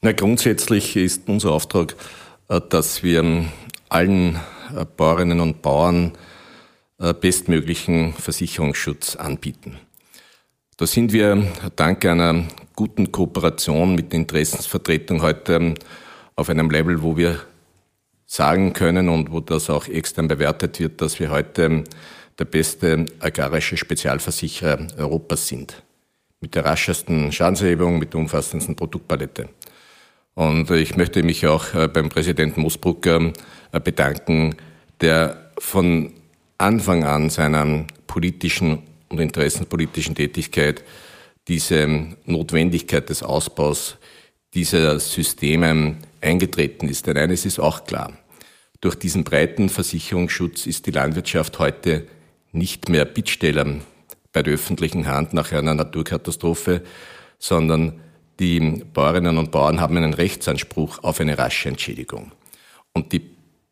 Na, 0.00 0.12
grundsätzlich 0.12 0.96
ist 0.96 1.28
unser 1.28 1.50
Auftrag, 1.50 1.96
äh, 2.48 2.60
dass 2.68 3.02
wir 3.02 3.46
allen 3.88 4.36
äh, 4.76 4.84
Bäuerinnen 4.96 5.40
und 5.40 5.60
Bauern 5.60 6.12
äh, 6.98 7.12
bestmöglichen 7.12 8.12
Versicherungsschutz 8.12 9.16
anbieten. 9.16 9.78
Da 10.76 10.86
sind 10.86 11.12
wir 11.12 11.46
dank 11.74 12.04
einer 12.04 12.44
guten 12.76 13.10
Kooperation 13.10 13.96
mit 13.96 14.12
der 14.12 14.20
Interessensvertretung 14.20 15.20
heute 15.20 15.54
ähm, 15.54 15.74
auf 16.36 16.48
einem 16.48 16.70
Level, 16.70 17.02
wo 17.02 17.16
wir 17.16 17.40
sagen 18.24 18.72
können 18.72 19.08
und 19.08 19.32
wo 19.32 19.40
das 19.40 19.68
auch 19.68 19.88
extern 19.88 20.28
bewertet 20.28 20.78
wird, 20.78 21.00
dass 21.02 21.18
wir 21.18 21.30
heute 21.30 21.64
ähm, 21.64 21.84
der 22.40 22.46
beste 22.46 23.04
agrarische 23.20 23.76
Spezialversicherer 23.76 24.88
Europas 24.96 25.46
sind. 25.46 25.82
Mit 26.40 26.54
der 26.54 26.64
raschesten 26.64 27.30
Schadenserhebung, 27.30 27.98
mit 27.98 28.14
der 28.14 28.20
umfassendsten 28.20 28.74
Produktpalette. 28.74 29.50
Und 30.34 30.70
ich 30.70 30.96
möchte 30.96 31.22
mich 31.22 31.46
auch 31.46 31.74
äh, 31.74 31.86
beim 31.86 32.08
Präsidenten 32.08 32.62
Moosbrucker 32.62 33.32
äh, 33.72 33.80
bedanken, 33.80 34.56
der 35.02 35.50
von 35.58 36.14
Anfang 36.56 37.04
an 37.04 37.28
seiner 37.28 37.84
politischen 38.06 38.82
und 39.10 39.20
interessenpolitischen 39.20 40.14
Tätigkeit 40.14 40.82
diese 41.46 42.16
Notwendigkeit 42.24 43.10
des 43.10 43.22
Ausbaus 43.22 43.98
dieser 44.54 44.98
Systeme 44.98 45.96
eingetreten 46.22 46.88
ist. 46.88 47.06
Denn 47.06 47.18
eines 47.18 47.44
ist 47.44 47.58
auch 47.58 47.84
klar. 47.84 48.12
Durch 48.80 48.94
diesen 48.94 49.24
breiten 49.24 49.68
Versicherungsschutz 49.68 50.64
ist 50.66 50.86
die 50.86 50.90
Landwirtschaft 50.90 51.58
heute 51.58 52.06
nicht 52.52 52.88
mehr 52.88 53.04
Bittsteller 53.04 53.66
bei 54.32 54.42
der 54.42 54.54
öffentlichen 54.54 55.06
Hand 55.06 55.32
nach 55.32 55.52
einer 55.52 55.74
Naturkatastrophe, 55.74 56.82
sondern 57.38 58.00
die 58.38 58.60
Bäuerinnen 58.92 59.38
und 59.38 59.50
Bauern 59.50 59.80
haben 59.80 59.96
einen 59.96 60.14
Rechtsanspruch 60.14 61.02
auf 61.02 61.20
eine 61.20 61.36
rasche 61.36 61.68
Entschädigung. 61.68 62.32
Und 62.92 63.12
die 63.12 63.22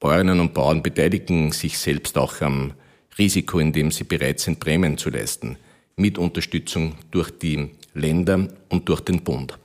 Bäuerinnen 0.00 0.40
und 0.40 0.54
Bauern 0.54 0.82
beteiligen 0.82 1.52
sich 1.52 1.78
selbst 1.78 2.18
auch 2.18 2.40
am 2.40 2.75
Risiko, 3.18 3.58
indem 3.58 3.90
sie 3.90 4.04
bereit 4.04 4.40
sind, 4.40 4.61
Prämien 4.61 4.97
zu 4.97 5.11
leisten, 5.11 5.56
mit 5.97 6.18
Unterstützung 6.18 6.94
durch 7.11 7.30
die 7.30 7.70
Länder 7.94 8.49
und 8.68 8.88
durch 8.88 9.00
den 9.00 9.23
Bund. 9.23 9.58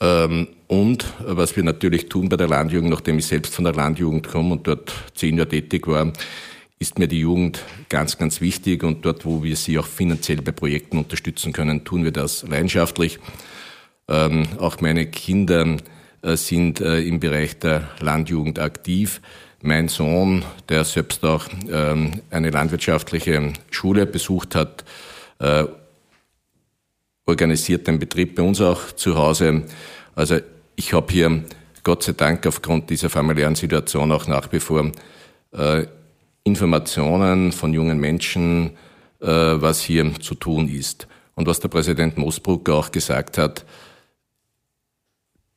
Ähm, 0.00 0.48
und 0.68 1.12
was 1.20 1.56
wir 1.56 1.64
natürlich 1.64 2.08
tun 2.08 2.28
bei 2.28 2.36
der 2.36 2.48
Landjugend, 2.48 2.90
nachdem 2.90 3.18
ich 3.18 3.26
selbst 3.26 3.54
von 3.54 3.64
der 3.64 3.74
Landjugend 3.74 4.28
komme 4.28 4.52
und 4.52 4.66
dort 4.66 4.92
zehn 5.14 5.36
Jahre 5.36 5.48
tätig 5.48 5.88
war, 5.88 6.12
ist 6.78 6.98
mir 6.98 7.08
die 7.08 7.20
Jugend 7.20 7.64
ganz, 7.88 8.18
ganz 8.18 8.40
wichtig. 8.40 8.84
Und 8.84 9.04
dort, 9.04 9.24
wo 9.24 9.42
wir 9.42 9.56
sie 9.56 9.78
auch 9.78 9.86
finanziell 9.86 10.42
bei 10.42 10.52
Projekten 10.52 10.98
unterstützen 10.98 11.52
können, 11.52 11.84
tun 11.84 12.04
wir 12.04 12.12
das 12.12 12.46
leidenschaftlich. 12.46 13.18
Ähm, 14.08 14.46
auch 14.58 14.80
meine 14.80 15.06
Kinder 15.06 15.76
äh, 16.22 16.36
sind 16.36 16.80
äh, 16.80 17.00
im 17.00 17.20
Bereich 17.20 17.58
der 17.58 17.88
Landjugend 18.00 18.58
aktiv. 18.58 19.20
Mein 19.60 19.88
Sohn, 19.88 20.44
der 20.68 20.84
selbst 20.84 21.24
auch 21.24 21.46
ähm, 21.68 22.22
eine 22.30 22.50
landwirtschaftliche 22.50 23.52
Schule 23.70 24.06
besucht 24.06 24.54
hat, 24.54 24.84
äh, 25.40 25.64
organisiert 27.26 27.86
den 27.86 27.98
Betrieb 27.98 28.36
bei 28.36 28.42
uns 28.42 28.60
auch 28.60 28.92
zu 28.92 29.16
Hause. 29.16 29.64
Also 30.14 30.38
ich 30.76 30.92
habe 30.92 31.12
hier 31.12 31.44
Gott 31.82 32.04
sei 32.04 32.12
Dank 32.12 32.46
aufgrund 32.46 32.88
dieser 32.88 33.10
familiären 33.10 33.56
Situation 33.56 34.10
auch 34.12 34.26
nach 34.26 34.50
wie 34.52 34.60
vor 34.60 34.92
äh, 35.52 35.86
Informationen 36.44 37.52
von 37.52 37.72
jungen 37.74 37.98
Menschen, 37.98 38.76
äh, 39.20 39.26
was 39.26 39.80
hier 39.82 40.14
zu 40.20 40.34
tun 40.34 40.68
ist. 40.68 41.08
Und 41.34 41.46
was 41.46 41.60
der 41.60 41.68
Präsident 41.68 42.18
Moosbrucker 42.18 42.74
auch 42.74 42.90
gesagt 42.90 43.38
hat, 43.38 43.64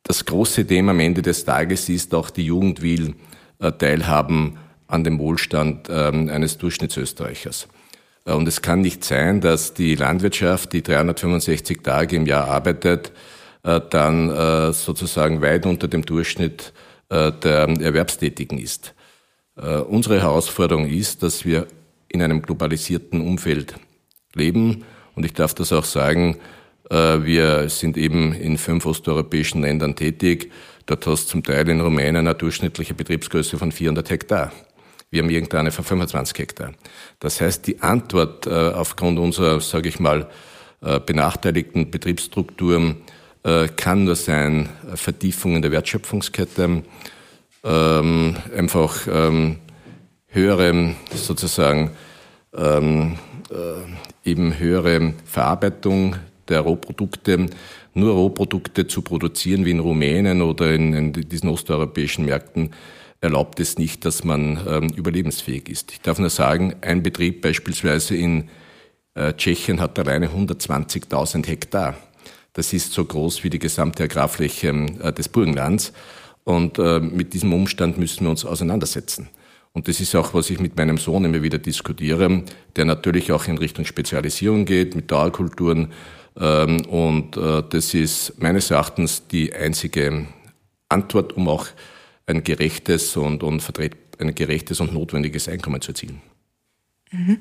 das 0.02 0.24
große 0.24 0.66
Thema 0.66 0.90
am 0.90 1.00
Ende 1.00 1.22
des 1.22 1.44
Tages 1.44 1.88
ist, 1.88 2.14
auch 2.14 2.30
die 2.30 2.46
Jugend 2.46 2.82
will 2.82 3.14
äh, 3.60 3.70
teilhaben 3.70 4.58
an 4.88 5.04
dem 5.04 5.18
Wohlstand 5.20 5.88
ähm, 5.88 6.28
eines 6.28 6.58
Durchschnittsösterreichers. 6.58 7.68
Äh, 8.24 8.32
und 8.32 8.48
es 8.48 8.62
kann 8.62 8.80
nicht 8.80 9.04
sein, 9.04 9.40
dass 9.40 9.74
die 9.74 9.94
Landwirtschaft, 9.94 10.72
die 10.72 10.82
365 10.82 11.82
Tage 11.82 12.16
im 12.16 12.26
Jahr 12.26 12.48
arbeitet, 12.48 13.12
dann 13.90 14.72
sozusagen 14.72 15.40
weit 15.40 15.66
unter 15.66 15.86
dem 15.86 16.04
Durchschnitt 16.04 16.72
der 17.08 17.68
Erwerbstätigen 17.68 18.58
ist. 18.58 18.92
Unsere 19.54 20.20
Herausforderung 20.20 20.86
ist, 20.88 21.22
dass 21.22 21.44
wir 21.44 21.66
in 22.08 22.22
einem 22.22 22.40
globalisierten 22.40 23.20
Umfeld 23.20 23.74
leben. 24.34 24.84
Und 25.14 25.24
ich 25.24 25.34
darf 25.34 25.52
das 25.52 25.72
auch 25.72 25.84
sagen, 25.84 26.38
wir 26.88 27.68
sind 27.68 27.98
eben 27.98 28.32
in 28.32 28.56
fünf 28.56 28.86
osteuropäischen 28.86 29.60
Ländern 29.60 29.94
tätig. 29.94 30.50
Dort 30.86 31.06
hast 31.06 31.26
du 31.26 31.30
zum 31.32 31.42
Teil 31.42 31.68
in 31.68 31.80
Rumänien 31.80 32.16
eine 32.16 32.34
durchschnittliche 32.34 32.94
Betriebsgröße 32.94 33.58
von 33.58 33.72
400 33.72 34.08
Hektar. 34.08 34.52
Wir 35.12 35.22
haben 35.22 35.30
irgendeine 35.30 35.70
von 35.70 35.84
25 35.84 36.38
Hektar. 36.38 36.72
Das 37.20 37.40
heißt, 37.40 37.66
die 37.66 37.82
Antwort 37.82 38.46
äh, 38.46 38.50
aufgrund 38.50 39.18
unserer, 39.18 39.60
sage 39.60 39.90
ich 39.90 40.00
mal, 40.00 40.28
äh, 40.80 41.00
benachteiligten 41.00 41.90
Betriebsstrukturen 41.90 42.96
äh, 43.42 43.68
kann 43.68 44.04
nur 44.04 44.16
sein 44.16 44.70
Vertiefung 44.94 45.54
in 45.54 45.62
der 45.62 45.70
Wertschöpfungskette, 45.70 46.82
ähm, 47.64 48.36
einfach 48.56 49.06
ähm, 49.10 49.58
höhere 50.26 50.94
sozusagen 51.14 51.90
ähm, 52.54 53.18
eben 54.24 54.58
höhere 54.58 55.12
Verarbeitung 55.24 56.16
der 56.48 56.60
Rohprodukte, 56.60 57.46
nur 57.94 58.14
Rohprodukte 58.14 58.86
zu 58.86 59.02
produzieren 59.02 59.64
wie 59.64 59.72
in 59.72 59.80
Rumänien 59.80 60.42
oder 60.42 60.74
in, 60.74 60.94
in 60.94 61.12
diesen 61.12 61.48
osteuropäischen 61.48 62.24
Märkten 62.24 62.70
erlaubt 63.20 63.60
es 63.60 63.78
nicht, 63.78 64.04
dass 64.04 64.24
man 64.24 64.60
ähm, 64.66 64.88
überlebensfähig 64.90 65.68
ist. 65.68 65.92
Ich 65.92 66.00
darf 66.00 66.18
nur 66.18 66.30
sagen, 66.30 66.74
ein 66.80 67.02
Betrieb 67.02 67.40
beispielsweise 67.40 68.16
in 68.16 68.48
äh, 69.14 69.32
Tschechien 69.34 69.80
hat 69.80 69.98
alleine 69.98 70.28
120.000 70.28 71.46
Hektar. 71.46 71.96
Das 72.52 72.72
ist 72.72 72.92
so 72.92 73.04
groß 73.04 73.44
wie 73.44 73.50
die 73.50 73.60
gesamte 73.60 74.04
Agrarfläche 74.04 74.68
äh, 74.68 75.12
des 75.12 75.28
Burgenlands. 75.28 75.92
Und 76.44 76.78
äh, 76.78 77.00
mit 77.00 77.34
diesem 77.34 77.52
Umstand 77.52 77.98
müssen 77.98 78.24
wir 78.24 78.30
uns 78.30 78.44
auseinandersetzen. 78.44 79.28
Und 79.72 79.88
das 79.88 80.00
ist 80.00 80.14
auch, 80.14 80.34
was 80.34 80.50
ich 80.50 80.60
mit 80.60 80.76
meinem 80.76 80.98
Sohn 80.98 81.24
immer 81.24 81.42
wieder 81.42 81.58
diskutiere, 81.58 82.42
der 82.76 82.84
natürlich 82.84 83.32
auch 83.32 83.46
in 83.46 83.58
Richtung 83.58 83.84
Spezialisierung 83.84 84.64
geht, 84.64 84.94
mit 84.94 85.10
Dauerkulturen. 85.10 85.92
Ähm, 86.36 86.84
und 86.86 87.36
äh, 87.36 87.62
das 87.68 87.94
ist 87.94 88.40
meines 88.40 88.70
Erachtens 88.70 89.26
die 89.28 89.54
einzige 89.54 90.26
Antwort, 90.88 91.34
um 91.34 91.48
auch 91.48 91.66
ein 92.26 92.44
gerechtes 92.44 93.16
und, 93.16 93.42
und 93.42 93.60
vertret, 93.60 93.96
ein 94.18 94.34
gerechtes 94.34 94.80
und 94.80 94.92
notwendiges 94.92 95.48
Einkommen 95.48 95.80
zu 95.80 95.92
erzielen. 95.92 96.20
Mhm. 97.10 97.38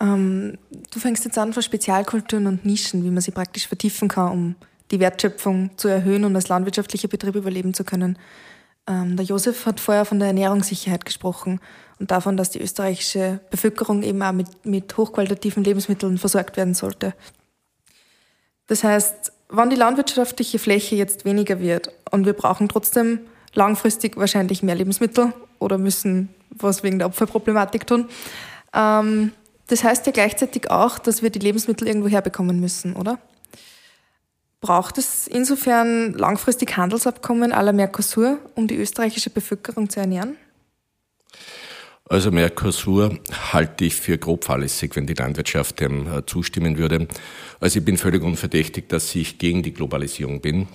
Ähm, 0.00 0.58
du 0.92 1.00
fängst 1.00 1.24
jetzt 1.24 1.38
an 1.38 1.52
von 1.52 1.62
Spezialkulturen 1.62 2.46
und 2.46 2.64
Nischen, 2.64 3.04
wie 3.04 3.10
man 3.10 3.20
sie 3.20 3.30
praktisch 3.30 3.66
vertiefen 3.66 4.08
kann, 4.08 4.32
um 4.32 4.54
die 4.92 5.00
Wertschöpfung 5.00 5.70
zu 5.76 5.88
erhöhen 5.88 6.24
und 6.24 6.36
als 6.36 6.48
landwirtschaftlicher 6.48 7.08
Betrieb 7.08 7.34
überleben 7.34 7.74
zu 7.74 7.82
können. 7.82 8.18
Ähm, 8.86 9.16
der 9.16 9.24
Josef 9.24 9.66
hat 9.66 9.80
vorher 9.80 10.04
von 10.04 10.18
der 10.18 10.28
Ernährungssicherheit 10.28 11.04
gesprochen 11.04 11.60
und 11.98 12.10
davon, 12.10 12.36
dass 12.36 12.50
die 12.50 12.60
österreichische 12.60 13.40
Bevölkerung 13.50 14.02
eben 14.02 14.22
auch 14.22 14.32
mit, 14.32 14.64
mit 14.64 14.96
hochqualitativen 14.96 15.64
Lebensmitteln 15.64 16.18
versorgt 16.18 16.56
werden 16.56 16.74
sollte. 16.74 17.14
Das 18.66 18.84
heißt, 18.84 19.32
wann 19.48 19.70
die 19.70 19.76
landwirtschaftliche 19.76 20.58
Fläche 20.58 20.94
jetzt 20.94 21.24
weniger 21.24 21.58
wird 21.60 21.90
und 22.10 22.26
wir 22.26 22.32
brauchen 22.34 22.68
trotzdem 22.68 23.20
langfristig 23.54 24.16
wahrscheinlich 24.16 24.62
mehr 24.62 24.74
Lebensmittel 24.74 25.32
oder 25.58 25.78
müssen 25.78 26.28
was 26.50 26.82
wegen 26.82 26.98
der 26.98 27.06
Opferproblematik 27.08 27.86
tun. 27.86 28.08
Ähm, 28.74 29.32
das 29.68 29.84
heißt 29.84 30.06
ja 30.06 30.12
gleichzeitig 30.12 30.70
auch, 30.70 30.98
dass 30.98 31.22
wir 31.22 31.30
die 31.30 31.38
Lebensmittel 31.38 31.86
irgendwo 31.86 32.08
herbekommen 32.08 32.60
müssen, 32.60 32.94
oder? 32.94 33.18
Braucht 34.62 34.96
es 34.96 35.26
insofern 35.26 36.12
langfristig 36.12 36.76
Handelsabkommen 36.76 37.50
la 37.50 37.72
Mercosur, 37.72 38.38
um 38.54 38.68
die 38.68 38.76
österreichische 38.76 39.28
Bevölkerung 39.28 39.90
zu 39.90 39.98
ernähren? 39.98 40.36
Also 42.08 42.30
Mercosur 42.30 43.18
halte 43.52 43.84
ich 43.84 43.96
für 43.96 44.18
grob 44.18 44.44
fahrlässig, 44.44 44.94
wenn 44.94 45.08
die 45.08 45.14
Landwirtschaft 45.14 45.80
dem 45.80 46.06
äh, 46.06 46.24
zustimmen 46.26 46.78
würde. 46.78 47.08
Also 47.58 47.80
ich 47.80 47.84
bin 47.84 47.98
völlig 47.98 48.22
unverdächtig, 48.22 48.88
dass 48.88 49.12
ich 49.16 49.38
gegen 49.38 49.64
die 49.64 49.74
Globalisierung 49.74 50.40
bin. 50.40 50.68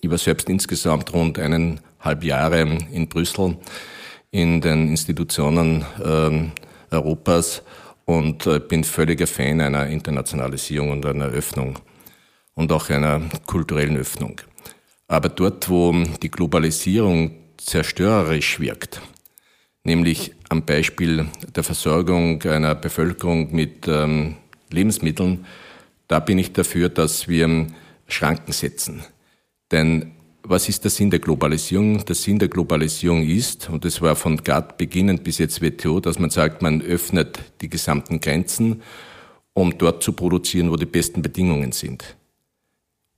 Ich 0.00 0.10
war 0.10 0.18
selbst 0.18 0.48
insgesamt 0.48 1.12
rund 1.12 1.38
eineinhalb 1.38 2.24
Jahre 2.24 2.78
in 2.90 3.08
Brüssel 3.08 3.58
in 4.32 4.60
den 4.60 4.88
Institutionen 4.88 5.84
äh, 6.02 6.94
Europas 6.94 7.62
und 8.06 8.44
äh, 8.48 8.58
bin 8.58 8.82
völliger 8.82 9.28
Fan 9.28 9.60
einer 9.60 9.86
Internationalisierung 9.86 10.90
und 10.90 11.06
einer 11.06 11.26
Öffnung 11.26 11.78
und 12.58 12.72
auch 12.72 12.90
einer 12.90 13.20
kulturellen 13.46 13.96
Öffnung. 13.96 14.40
Aber 15.06 15.28
dort, 15.28 15.70
wo 15.70 15.94
die 16.20 16.30
Globalisierung 16.30 17.30
zerstörerisch 17.56 18.58
wirkt, 18.58 19.00
nämlich 19.84 20.34
am 20.48 20.64
Beispiel 20.64 21.26
der 21.54 21.62
Versorgung 21.62 22.42
einer 22.42 22.74
Bevölkerung 22.74 23.54
mit 23.54 23.86
ähm, 23.86 24.34
Lebensmitteln, 24.70 25.46
da 26.08 26.18
bin 26.18 26.38
ich 26.38 26.52
dafür, 26.52 26.88
dass 26.88 27.28
wir 27.28 27.68
Schranken 28.08 28.52
setzen. 28.52 29.04
Denn 29.70 30.10
was 30.42 30.68
ist 30.68 30.82
der 30.82 30.90
Sinn 30.90 31.10
der 31.10 31.20
Globalisierung? 31.20 32.04
Der 32.06 32.16
Sinn 32.16 32.40
der 32.40 32.48
Globalisierung 32.48 33.22
ist, 33.22 33.70
und 33.70 33.84
das 33.84 34.02
war 34.02 34.16
von 34.16 34.36
GATT 34.36 34.78
beginnend 34.78 35.22
bis 35.22 35.38
jetzt 35.38 35.62
WTO, 35.62 36.00
dass 36.00 36.18
man 36.18 36.30
sagt, 36.30 36.60
man 36.60 36.82
öffnet 36.82 37.38
die 37.60 37.68
gesamten 37.68 38.20
Grenzen, 38.20 38.82
um 39.52 39.78
dort 39.78 40.02
zu 40.02 40.12
produzieren, 40.12 40.72
wo 40.72 40.76
die 40.76 40.86
besten 40.86 41.22
Bedingungen 41.22 41.70
sind 41.70 42.17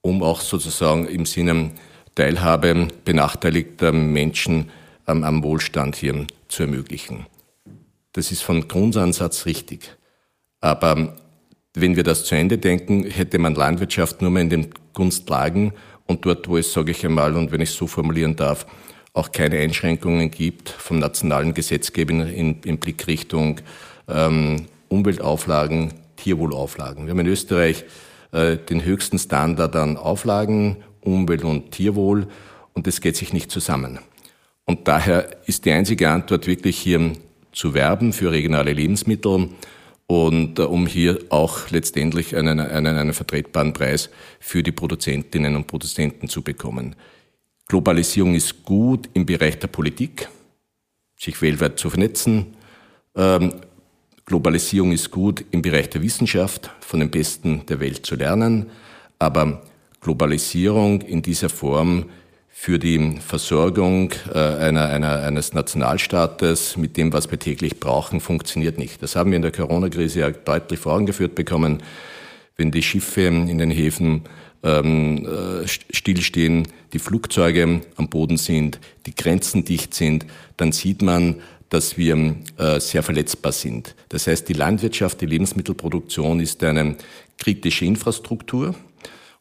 um 0.03 0.23
auch 0.23 0.41
sozusagen 0.41 1.07
im 1.07 1.27
Sinne 1.27 1.71
Teilhabe 2.15 2.89
benachteiligter 3.05 3.93
Menschen 3.93 4.71
am, 5.07 5.25
am 5.25 5.43
Wohlstand 5.43 5.97
hier 5.97 6.27
zu 6.49 6.65
ermöglichen. 6.65 7.27
Das 8.13 8.33
ist 8.33 8.43
von 8.43 8.67
Grundansatz 8.67 9.47
richtig. 9.47 9.97
Aber 10.61 11.17
wenn 11.75 11.97
wir 11.97 12.03
das 12.03 12.25
zu 12.25 12.35
Ende 12.35 12.59
denken, 12.59 13.05
hätte 13.05 13.39
man 13.39 13.55
Landwirtschaft 13.55 14.23
nur 14.23 14.31
mehr 14.31 14.43
in 14.43 14.51
den 14.51 14.75
Gunstlagen 14.93 15.73
und 16.07 16.25
dort, 16.27 16.49
wo 16.49 16.57
es, 16.57 16.73
sage 16.73 16.91
ich 16.91 17.05
einmal, 17.05 17.37
und 17.37 17.53
wenn 17.53 17.61
ich 17.61 17.71
es 17.71 17.77
so 17.77 17.87
formulieren 17.87 18.35
darf, 18.35 18.67
auch 19.13 19.33
keine 19.33 19.59
Einschränkungen 19.59 20.31
gibt 20.31 20.69
vom 20.69 20.99
nationalen 20.99 21.55
Gesetzgeber 21.55 22.13
in, 22.13 22.61
in 22.63 22.79
Blickrichtung 22.79 23.61
ähm, 24.09 24.67
Umweltauflagen, 24.89 25.95
Tierwohlauflagen. 26.17 27.07
Wir 27.07 27.13
haben 27.13 27.21
in 27.21 27.27
Österreich 27.27 27.85
äh, 28.33 28.57
den 28.57 28.85
höchsten 28.85 29.19
Standard 29.19 29.77
an 29.77 29.97
Auflagen, 29.97 30.77
Umwelt 31.01 31.45
und 31.45 31.71
Tierwohl 31.73 32.27
und 32.75 32.87
das 32.87 33.01
geht 33.01 33.17
sich 33.17 33.33
nicht 33.33 33.51
zusammen. 33.51 33.99
Und 34.67 34.87
daher 34.87 35.37
ist 35.47 35.65
die 35.65 35.73
einzige 35.73 36.11
Antwort 36.11 36.47
wirklich 36.47 36.79
hier 36.79 37.13
zu 37.53 37.75
werben 37.75 38.13
für 38.13 38.31
regionale 38.31 38.73
Lebensmittel 38.73 39.49
und 40.07 40.59
äh, 40.59 40.63
um 40.63 40.87
hier 40.87 41.19
auch 41.29 41.71
letztendlich 41.71 42.37
einen, 42.37 42.61
einen, 42.61 42.97
einen 42.97 43.13
vertretbaren 43.13 43.73
Preis 43.73 44.11
für 44.39 44.63
die 44.63 44.73
Produzentinnen 44.73 45.57
und 45.57 45.67
Produzenten 45.67 46.29
zu 46.29 46.43
bekommen. 46.43 46.97
Globalisierung 47.69 48.35
ist 48.35 48.65
gut 48.65 49.09
im 49.15 49.27
Bereich 49.27 49.59
der 49.59 49.69
Politik, 49.69 50.29
sich 51.17 51.41
weltweit 51.41 51.79
zu 51.79 51.91
vernetzen. 51.91 52.47
Ähm, 53.15 53.53
Globalisierung 54.31 54.93
ist 54.93 55.11
gut 55.11 55.45
im 55.51 55.61
Bereich 55.61 55.91
der 55.91 56.03
Wissenschaft, 56.03 56.71
von 56.79 57.01
den 57.01 57.11
Besten 57.11 57.67
der 57.67 57.81
Welt 57.81 58.07
zu 58.07 58.15
lernen, 58.15 58.67
aber 59.19 59.63
Globalisierung 60.01 61.01
in 61.01 61.21
dieser 61.21 61.49
Form 61.49 62.05
für 62.49 62.79
die 62.79 63.17
Versorgung 63.19 64.13
äh, 64.33 64.39
einer, 64.39 64.89
einer, 64.89 65.23
eines 65.23 65.53
Nationalstaates 65.53 66.77
mit 66.77 66.97
dem, 66.97 67.13
was 67.13 67.29
wir 67.33 67.41
täglich 67.41 67.81
brauchen, 67.81 68.21
funktioniert 68.21 68.79
nicht. 68.79 69.03
Das 69.03 69.17
haben 69.17 69.33
wir 69.33 69.37
in 69.37 69.43
der 69.43 69.51
Corona-Krise 69.51 70.21
ja 70.21 70.31
deutlich 70.31 70.79
vor 70.79 70.93
Augen 70.93 71.07
geführt 71.07 71.35
bekommen. 71.35 71.83
Wenn 72.57 72.71
die 72.71 72.85
Schiffe 72.85 73.23
in 73.23 73.59
den 73.59 73.73
Häfen 73.73 74.23
ähm, 74.63 75.27
äh, 75.27 75.67
stillstehen, 75.67 76.69
die 76.93 77.01
Flugzeuge 77.01 77.81
am 77.97 78.09
Boden 78.09 78.37
sind, 78.37 78.79
die 79.07 79.15
Grenzen 79.17 79.65
dicht 79.65 79.93
sind, 79.93 80.25
dann 80.57 80.71
sieht 80.71 81.03
man, 81.03 81.41
dass 81.71 81.97
wir 81.97 82.37
äh, 82.59 82.81
sehr 82.81 83.03
verletzbar 83.03 83.53
sind. 83.53 83.95
Das 84.11 84.27
heißt, 84.27 84.49
die 84.49 84.53
Landwirtschaft, 84.53 85.21
die 85.21 85.27
Lebensmittelproduktion 85.27 86.41
ist 86.41 86.63
eine 86.63 86.97
kritische 87.39 87.85
Infrastruktur 87.85 88.75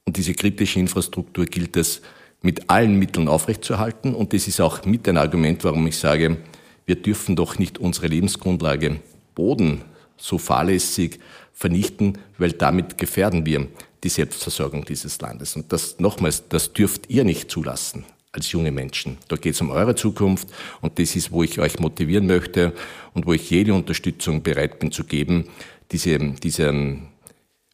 und 0.06 0.16
diese 0.16 0.34
kritische 0.34 0.80
Infrastruktur 0.80 1.46
gilt 1.46 1.76
es 1.76 2.02
mit 2.42 2.70
allen 2.70 2.98
Mitteln 2.98 3.28
aufrechtzuerhalten 3.28 4.16
und 4.16 4.32
das 4.32 4.48
ist 4.48 4.62
auch 4.62 4.86
mit 4.86 5.10
ein 5.10 5.18
Argument, 5.18 5.64
warum 5.64 5.86
ich 5.88 5.98
sage, 5.98 6.38
wir 6.86 6.96
dürfen 6.96 7.36
doch 7.36 7.60
nicht 7.60 7.78
unsere 7.80 8.08
Lebensgrundlage 8.08 9.00
Boden 9.36 9.82
so 10.16 10.38
fahrlässig 10.38 11.20
vernichten, 11.54 12.18
weil 12.38 12.54
damit 12.54 12.98
gefährden 12.98 13.46
wir 13.46 13.68
die 14.04 14.10
Selbstversorgung 14.10 14.86
dieses 14.86 15.20
Landes. 15.20 15.56
Und 15.56 15.74
das 15.74 16.00
nochmals, 16.00 16.48
das 16.48 16.74
dürft 16.74 17.10
ihr 17.10 17.26
nicht 17.26 17.52
zulassen 17.52 18.06
als 18.32 18.52
junge 18.52 18.72
Menschen. 18.72 19.18
Da 19.28 19.36
geht 19.36 19.56
es 19.56 19.62
um 19.62 19.72
eure 19.72 19.96
Zukunft 19.96 20.48
und 20.82 21.00
das 21.00 21.16
ist, 21.16 21.32
wo 21.32 21.44
ich 21.44 21.60
euch 21.60 21.80
motivieren 21.80 22.28
möchte 22.28 22.74
und 23.14 23.26
wo 23.26 23.34
ich 23.34 23.50
jede 23.50 23.74
Unterstützung 23.74 24.44
bereit 24.44 24.80
bin 24.80 24.92
zu 24.92 25.04
geben, 25.04 25.46
diese, 25.92 26.18
diese 26.20 27.00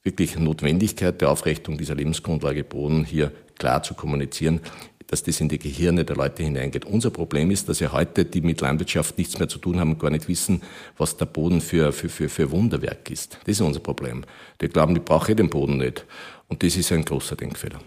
wirklich 0.03 0.37
Notwendigkeit 0.37 1.19
der 1.19 1.29
Aufrichtung 1.29 1.77
dieser 1.77 1.95
Lebensgrundlage 1.95 2.63
Boden 2.63 3.03
hier 3.03 3.31
klar 3.57 3.83
zu 3.83 3.95
kommunizieren, 3.95 4.61
dass 5.07 5.23
das 5.23 5.39
in 5.39 5.49
die 5.49 5.59
Gehirne 5.59 6.03
der 6.03 6.15
Leute 6.15 6.43
hineingeht. 6.43 6.85
Unser 6.85 7.11
Problem 7.11 7.51
ist, 7.51 7.69
dass 7.69 7.79
ja 7.79 7.91
heute, 7.91 8.25
die 8.25 8.41
mit 8.41 8.61
Landwirtschaft 8.61 9.17
nichts 9.17 9.37
mehr 9.37 9.47
zu 9.47 9.59
tun 9.59 9.79
haben, 9.79 9.99
gar 9.99 10.09
nicht 10.09 10.27
wissen, 10.27 10.61
was 10.97 11.17
der 11.17 11.25
Boden 11.25 11.61
für, 11.61 11.91
für, 11.91 12.09
für, 12.09 12.29
für 12.29 12.49
Wunderwerk 12.51 13.11
ist. 13.11 13.37
Das 13.45 13.55
ist 13.55 13.61
unser 13.61 13.81
Problem. 13.81 14.23
Die 14.61 14.67
glauben, 14.67 14.95
die 14.95 15.01
brauche 15.01 15.31
ich 15.31 15.35
den 15.35 15.49
Boden 15.49 15.77
nicht. 15.77 16.05
Und 16.47 16.63
das 16.63 16.75
ist 16.75 16.91
ein 16.91 17.05
großer 17.05 17.35
Denkfehler. 17.35 17.79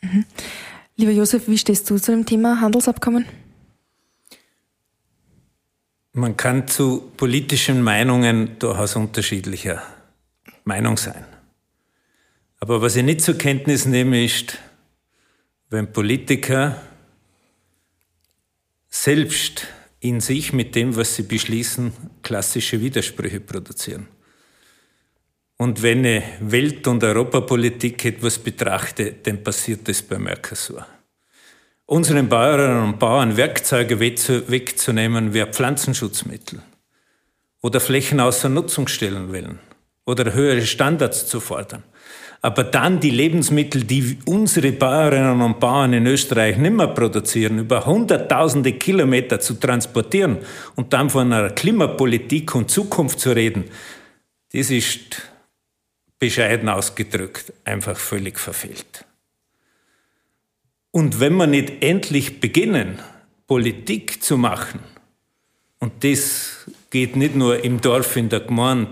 Mhm. 0.00 0.24
Lieber 0.98 1.10
Josef, 1.10 1.46
wie 1.46 1.58
stehst 1.58 1.90
du 1.90 1.98
zu 1.98 2.10
dem 2.10 2.24
Thema 2.24 2.60
Handelsabkommen? 2.62 3.26
Man 6.12 6.38
kann 6.38 6.66
zu 6.66 7.12
politischen 7.18 7.82
Meinungen 7.82 8.58
durchaus 8.58 8.96
unterschiedlicher 8.96 9.82
Meinung 10.64 10.96
sein. 10.96 11.26
Aber 12.60 12.80
was 12.80 12.96
ich 12.96 13.04
nicht 13.04 13.20
zur 13.20 13.36
Kenntnis 13.36 13.84
nehme, 13.84 14.24
ist, 14.24 14.56
wenn 15.68 15.92
Politiker 15.92 16.80
selbst 18.88 19.66
in 20.00 20.20
sich 20.20 20.54
mit 20.54 20.74
dem, 20.74 20.96
was 20.96 21.14
sie 21.14 21.24
beschließen, 21.24 21.92
klassische 22.22 22.80
Widersprüche 22.80 23.40
produzieren. 23.40 24.08
Und 25.58 25.82
wenn 25.82 26.04
ich 26.04 26.22
Welt- 26.40 26.86
und 26.86 27.02
Europapolitik 27.02 28.04
etwas 28.04 28.38
betrachte, 28.38 29.14
dann 29.22 29.42
passiert 29.42 29.88
das 29.88 30.02
bei 30.02 30.18
Mercosur. 30.18 30.86
Unseren 31.86 32.28
Bäuerinnen 32.28 32.82
und 32.82 32.98
Bauern 32.98 33.36
Werkzeuge 33.36 33.98
wegzunehmen 34.00 35.32
wie 35.32 35.44
Pflanzenschutzmittel 35.44 36.60
oder 37.62 37.80
Flächen 37.80 38.20
außer 38.20 38.48
Nutzung 38.48 38.88
stellen 38.88 39.28
wollen 39.32 39.60
oder 40.04 40.34
höhere 40.34 40.66
Standards 40.66 41.26
zu 41.26 41.40
fordern. 41.40 41.84
Aber 42.42 42.64
dann 42.64 43.00
die 43.00 43.10
Lebensmittel, 43.10 43.84
die 43.84 44.18
unsere 44.26 44.72
Bäuerinnen 44.72 45.40
und 45.40 45.58
Bauern 45.58 45.94
in 45.94 46.06
Österreich 46.06 46.58
nicht 46.58 46.74
mehr 46.74 46.88
produzieren, 46.88 47.58
über 47.60 47.86
hunderttausende 47.86 48.72
Kilometer 48.74 49.40
zu 49.40 49.54
transportieren 49.54 50.38
und 50.74 50.92
dann 50.92 51.08
von 51.08 51.32
einer 51.32 51.50
Klimapolitik 51.50 52.54
und 52.54 52.70
Zukunft 52.70 53.20
zu 53.20 53.30
reden, 53.30 53.64
das 54.52 54.70
ist 54.70 55.22
bescheiden 56.18 56.68
ausgedrückt, 56.68 57.52
einfach 57.64 57.98
völlig 57.98 58.38
verfehlt. 58.38 59.04
Und 60.90 61.20
wenn 61.20 61.36
wir 61.36 61.46
nicht 61.46 61.82
endlich 61.82 62.40
beginnen, 62.40 63.00
Politik 63.46 64.22
zu 64.22 64.38
machen, 64.38 64.80
und 65.78 66.02
das 66.02 66.66
geht 66.90 67.16
nicht 67.16 67.34
nur 67.34 67.62
im 67.62 67.80
Dorf, 67.80 68.16
in 68.16 68.28
der 68.28 68.40
Gemeinde, 68.40 68.90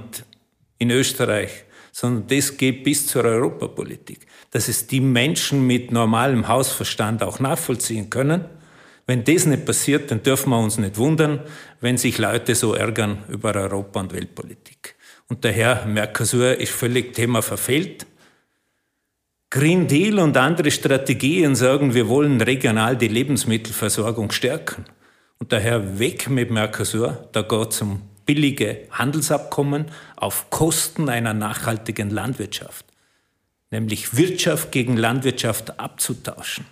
in 0.78 0.90
Österreich, 0.90 1.64
sondern 1.92 2.26
das 2.26 2.56
geht 2.56 2.84
bis 2.84 3.06
zur 3.06 3.24
Europapolitik, 3.24 4.26
dass 4.50 4.68
es 4.68 4.86
die 4.86 5.00
Menschen 5.00 5.66
mit 5.66 5.92
normalem 5.92 6.46
Hausverstand 6.46 7.22
auch 7.22 7.40
nachvollziehen 7.40 8.10
können. 8.10 8.44
Wenn 9.06 9.24
das 9.24 9.46
nicht 9.46 9.64
passiert, 9.64 10.10
dann 10.10 10.22
dürfen 10.22 10.50
wir 10.50 10.58
uns 10.58 10.76
nicht 10.76 10.98
wundern, 10.98 11.40
wenn 11.80 11.96
sich 11.96 12.18
Leute 12.18 12.54
so 12.54 12.74
ärgern 12.74 13.22
über 13.28 13.54
Europa- 13.54 14.00
und 14.00 14.12
Weltpolitik. 14.12 14.93
Und 15.28 15.44
daher, 15.44 15.86
Mercosur 15.86 16.56
ist 16.58 16.72
völlig 16.72 17.14
Thema 17.14 17.42
verfehlt. 17.42 18.06
Green 19.50 19.86
Deal 19.86 20.18
und 20.18 20.36
andere 20.36 20.70
Strategien 20.70 21.54
sagen, 21.54 21.94
wir 21.94 22.08
wollen 22.08 22.40
regional 22.40 22.96
die 22.96 23.08
Lebensmittelversorgung 23.08 24.32
stärken. 24.32 24.84
Und 25.38 25.52
daher 25.52 25.98
weg 25.98 26.28
mit 26.28 26.50
Mercosur, 26.50 27.28
da 27.32 27.42
geht 27.42 27.70
es 27.70 27.82
um 27.82 28.02
billige 28.26 28.86
Handelsabkommen 28.90 29.86
auf 30.16 30.50
Kosten 30.50 31.08
einer 31.08 31.34
nachhaltigen 31.34 32.10
Landwirtschaft. 32.10 32.86
Nämlich 33.70 34.16
Wirtschaft 34.16 34.72
gegen 34.72 34.96
Landwirtschaft 34.96 35.78
abzutauschen. 35.78 36.64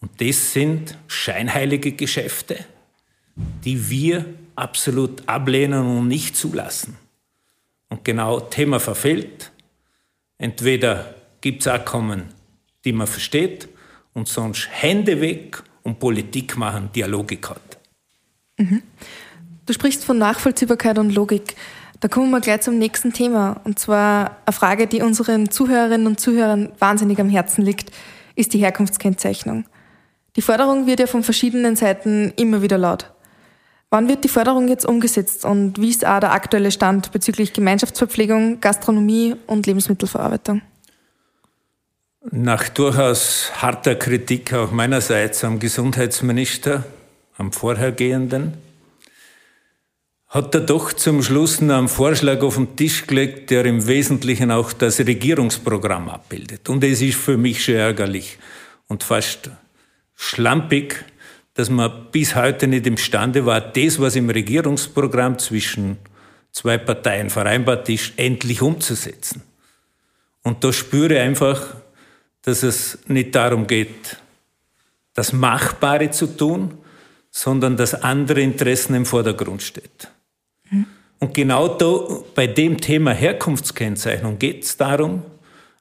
Und 0.00 0.20
das 0.20 0.52
sind 0.52 0.98
scheinheilige 1.06 1.92
Geschäfte, 1.92 2.64
die 3.64 3.88
wir 3.88 4.24
absolut 4.56 5.28
ablehnen 5.28 5.98
und 5.98 6.08
nicht 6.08 6.36
zulassen. 6.36 6.96
Und 7.92 8.06
genau 8.06 8.40
Thema 8.40 8.80
verfehlt. 8.80 9.52
Entweder 10.38 11.14
gibt 11.42 11.60
es 11.60 11.68
Abkommen, 11.68 12.32
die 12.86 12.92
man 12.94 13.06
versteht, 13.06 13.68
und 14.14 14.28
sonst 14.28 14.66
Hände 14.70 15.20
weg 15.20 15.62
und 15.82 15.98
Politik 15.98 16.56
machen, 16.56 16.88
die 16.94 17.04
eine 17.04 17.12
Logik 17.12 17.50
hat. 17.50 17.78
Mhm. 18.56 18.82
Du 19.66 19.74
sprichst 19.74 20.06
von 20.06 20.16
Nachvollziehbarkeit 20.16 20.98
und 20.98 21.14
Logik. 21.14 21.54
Da 22.00 22.08
kommen 22.08 22.30
wir 22.30 22.40
gleich 22.40 22.62
zum 22.62 22.78
nächsten 22.78 23.12
Thema. 23.12 23.60
Und 23.64 23.78
zwar 23.78 24.38
eine 24.46 24.54
Frage, 24.54 24.86
die 24.86 25.02
unseren 25.02 25.50
Zuhörerinnen 25.50 26.06
und 26.06 26.18
Zuhörern 26.18 26.72
wahnsinnig 26.78 27.20
am 27.20 27.28
Herzen 27.28 27.60
liegt, 27.60 27.90
ist 28.36 28.54
die 28.54 28.58
Herkunftskennzeichnung. 28.58 29.66
Die 30.36 30.42
Forderung 30.42 30.86
wird 30.86 31.00
ja 31.00 31.06
von 31.06 31.22
verschiedenen 31.22 31.76
Seiten 31.76 32.32
immer 32.36 32.62
wieder 32.62 32.78
laut. 32.78 33.12
Wann 33.92 34.08
wird 34.08 34.24
die 34.24 34.28
Forderung 34.28 34.68
jetzt 34.68 34.86
umgesetzt 34.86 35.44
und 35.44 35.78
wie 35.78 35.90
ist 35.90 36.06
auch 36.06 36.18
der 36.18 36.32
aktuelle 36.32 36.70
Stand 36.70 37.12
bezüglich 37.12 37.52
Gemeinschaftsverpflegung, 37.52 38.58
Gastronomie 38.58 39.36
und 39.46 39.66
Lebensmittelverarbeitung? 39.66 40.62
Nach 42.30 42.70
durchaus 42.70 43.52
harter 43.54 43.96
Kritik 43.96 44.54
auch 44.54 44.70
meinerseits 44.70 45.44
am 45.44 45.58
Gesundheitsminister, 45.58 46.84
am 47.36 47.52
vorhergehenden, 47.52 48.54
hat 50.28 50.54
er 50.54 50.62
doch 50.62 50.94
zum 50.94 51.22
Schluss 51.22 51.60
einen 51.60 51.88
Vorschlag 51.88 52.40
auf 52.40 52.54
den 52.54 52.74
Tisch 52.74 53.06
gelegt, 53.06 53.50
der 53.50 53.66
im 53.66 53.86
Wesentlichen 53.86 54.50
auch 54.50 54.72
das 54.72 55.00
Regierungsprogramm 55.00 56.08
abbildet. 56.08 56.66
Und 56.70 56.82
es 56.82 57.02
ist 57.02 57.18
für 57.18 57.36
mich 57.36 57.62
schon 57.62 57.74
ärgerlich 57.74 58.38
und 58.88 59.02
fast 59.02 59.50
schlampig, 60.16 61.04
dass 61.54 61.68
man 61.70 62.06
bis 62.10 62.34
heute 62.34 62.66
nicht 62.66 62.86
imstande 62.86 63.44
war, 63.44 63.60
das, 63.60 64.00
was 64.00 64.16
im 64.16 64.30
Regierungsprogramm 64.30 65.38
zwischen 65.38 65.98
zwei 66.50 66.78
Parteien 66.78 67.30
vereinbart 67.30 67.88
ist, 67.88 68.12
endlich 68.16 68.62
umzusetzen. 68.62 69.42
Und 70.42 70.64
da 70.64 70.72
spüre 70.72 71.14
ich 71.14 71.20
einfach, 71.20 71.74
dass 72.42 72.62
es 72.62 72.98
nicht 73.06 73.34
darum 73.34 73.66
geht, 73.66 74.16
das 75.14 75.32
Machbare 75.32 76.10
zu 76.10 76.26
tun, 76.26 76.78
sondern 77.30 77.76
dass 77.76 77.94
andere 77.94 78.40
Interessen 78.40 78.94
im 78.94 79.06
Vordergrund 79.06 79.62
steht. 79.62 80.08
Mhm. 80.70 80.86
Und 81.18 81.34
genau 81.34 81.68
da, 81.68 82.22
bei 82.34 82.46
dem 82.46 82.80
Thema 82.80 83.12
Herkunftskennzeichnung 83.12 84.38
geht 84.38 84.64
es 84.64 84.76
darum, 84.76 85.22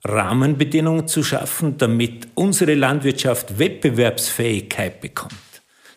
Rahmenbedingungen 0.03 1.07
zu 1.07 1.23
schaffen, 1.23 1.77
damit 1.77 2.27
unsere 2.35 2.75
Landwirtschaft 2.75 3.59
Wettbewerbsfähigkeit 3.59 5.01
bekommt, 5.01 5.33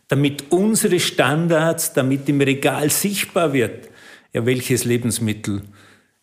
damit 0.09 0.51
unsere 0.51 1.01
Standards, 1.01 1.93
damit 1.93 2.29
im 2.29 2.41
Regal 2.41 2.91
sichtbar 2.91 3.53
wird, 3.53 3.89
ja, 4.33 4.45
welches 4.45 4.85
Lebensmittel 4.85 5.63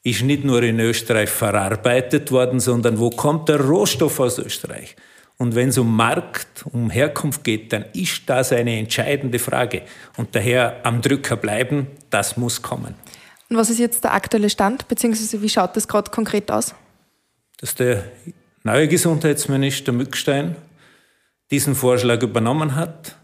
ist 0.04 0.24
nicht 0.24 0.44
nur 0.44 0.64
in 0.64 0.80
Österreich 0.80 1.30
verarbeitet 1.30 2.32
worden, 2.32 2.60
sondern 2.60 3.00
wo 3.00 3.10
kommt 3.10 3.50
der 3.50 3.62
Rohstoff 3.62 4.20
aus 4.20 4.40
Österreich? 4.40 4.96
Und 5.38 5.56
wenn 5.56 5.70
es 5.70 5.78
um 5.78 5.96
Markt, 5.96 6.66
um 6.72 6.90
Herkunft 6.90 7.44
geht, 7.44 7.74
dann 7.74 7.86
ist 7.94 8.24
das 8.28 8.52
eine 8.52 8.78
entscheidende 8.78 9.40
Frage. 9.40 9.84
Und 10.18 10.36
daher 10.36 10.82
am 10.84 11.02
Drücker 11.02 11.36
bleiben, 11.36 11.88
das 12.10 12.38
muss 12.38 12.62
kommen. 12.62 12.94
Und 13.50 13.58
was 13.58 13.70
ist 13.70 13.80
jetzt 13.80 14.04
der 14.04 14.14
aktuelle 14.14 14.50
Stand, 14.50 14.88
beziehungsweise 14.88 15.42
wie 15.42 15.50
schaut 15.50 15.76
das 15.76 15.88
gerade 15.88 16.12
konkret 16.12 16.52
aus? 16.52 16.76
Dass 17.60 17.76
der 17.76 18.04
neue 18.64 18.88
Gesundheitsminister 18.88 19.92
Mückstein 19.92 20.56
diesen 21.50 21.76
Vorschlag 21.76 22.22
übernommen 22.22 22.76
hat, 22.76 23.16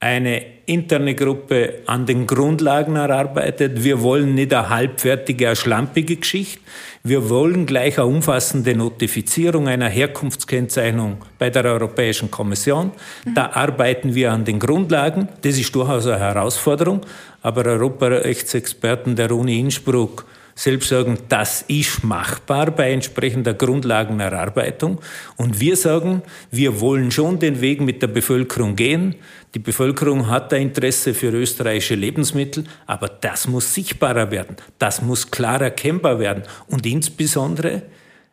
eine 0.00 0.42
interne 0.66 1.16
Gruppe 1.16 1.80
an 1.86 2.06
den 2.06 2.26
Grundlagen 2.26 2.94
erarbeitet. 2.94 3.82
Wir 3.82 4.00
wollen 4.00 4.34
nicht 4.34 4.54
eine 4.54 4.68
halbfertige, 4.68 5.48
eine 5.48 5.56
schlampige 5.56 6.16
Geschichte. 6.16 6.60
Wir 7.02 7.28
wollen 7.30 7.66
gleich 7.66 7.98
eine 7.98 8.06
umfassende 8.06 8.76
Notifizierung 8.76 9.66
einer 9.66 9.88
Herkunftskennzeichnung 9.88 11.16
bei 11.38 11.50
der 11.50 11.64
Europäischen 11.64 12.30
Kommission. 12.30 12.92
Da 13.34 13.50
arbeiten 13.54 14.14
wir 14.14 14.32
an 14.32 14.44
den 14.44 14.60
Grundlagen. 14.60 15.28
Das 15.42 15.58
ist 15.58 15.74
durchaus 15.74 16.06
eine 16.06 16.20
Herausforderung. 16.20 17.00
Aber 17.42 17.64
Europarechtsexperten 17.64 19.16
der 19.16 19.32
Uni 19.32 19.58
Innsbruck 19.58 20.26
selbst 20.58 20.88
sagen, 20.88 21.18
das 21.28 21.62
ist 21.68 22.02
machbar 22.02 22.72
bei 22.72 22.90
entsprechender 22.92 23.54
Grundlagenerarbeitung. 23.54 25.00
Und 25.36 25.60
wir 25.60 25.76
sagen, 25.76 26.22
wir 26.50 26.80
wollen 26.80 27.12
schon 27.12 27.38
den 27.38 27.60
Weg 27.60 27.80
mit 27.80 28.02
der 28.02 28.08
Bevölkerung 28.08 28.74
gehen. 28.74 29.14
Die 29.54 29.60
Bevölkerung 29.60 30.28
hat 30.28 30.52
ein 30.52 30.62
Interesse 30.62 31.14
für 31.14 31.28
österreichische 31.28 31.94
Lebensmittel, 31.94 32.64
aber 32.86 33.08
das 33.08 33.46
muss 33.46 33.72
sichtbarer 33.72 34.32
werden. 34.32 34.56
Das 34.80 35.00
muss 35.00 35.30
klar 35.30 35.60
erkennbar 35.62 36.18
werden. 36.18 36.42
Und 36.66 36.84
insbesondere 36.86 37.82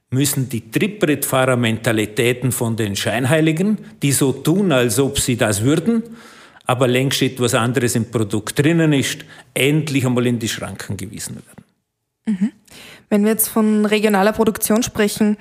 müssen 0.09 0.49
die 0.49 0.71
Trittbrettfahrermentalitäten 0.71 2.51
von 2.51 2.75
den 2.75 2.95
Scheinheiligen, 2.95 3.77
die 4.01 4.11
so 4.11 4.31
tun, 4.31 4.71
als 4.71 4.99
ob 4.99 5.19
sie 5.19 5.37
das 5.37 5.61
würden, 5.61 6.01
aber 6.65 6.87
längst 6.87 7.21
etwas 7.21 7.53
anderes 7.53 7.95
im 7.95 8.09
Produkt 8.09 8.57
drinnen 8.57 8.93
ist, 8.93 9.25
endlich 9.53 10.07
einmal 10.07 10.25
in 10.25 10.39
die 10.39 10.49
Schranken 10.49 10.97
gewiesen 10.97 11.35
werden. 11.35 11.54
Mhm. 12.25 12.51
Wenn 13.09 13.23
wir 13.23 13.31
jetzt 13.31 13.47
von 13.47 13.85
regionaler 13.85 14.33
Produktion 14.33 14.83
sprechen, 14.83 15.37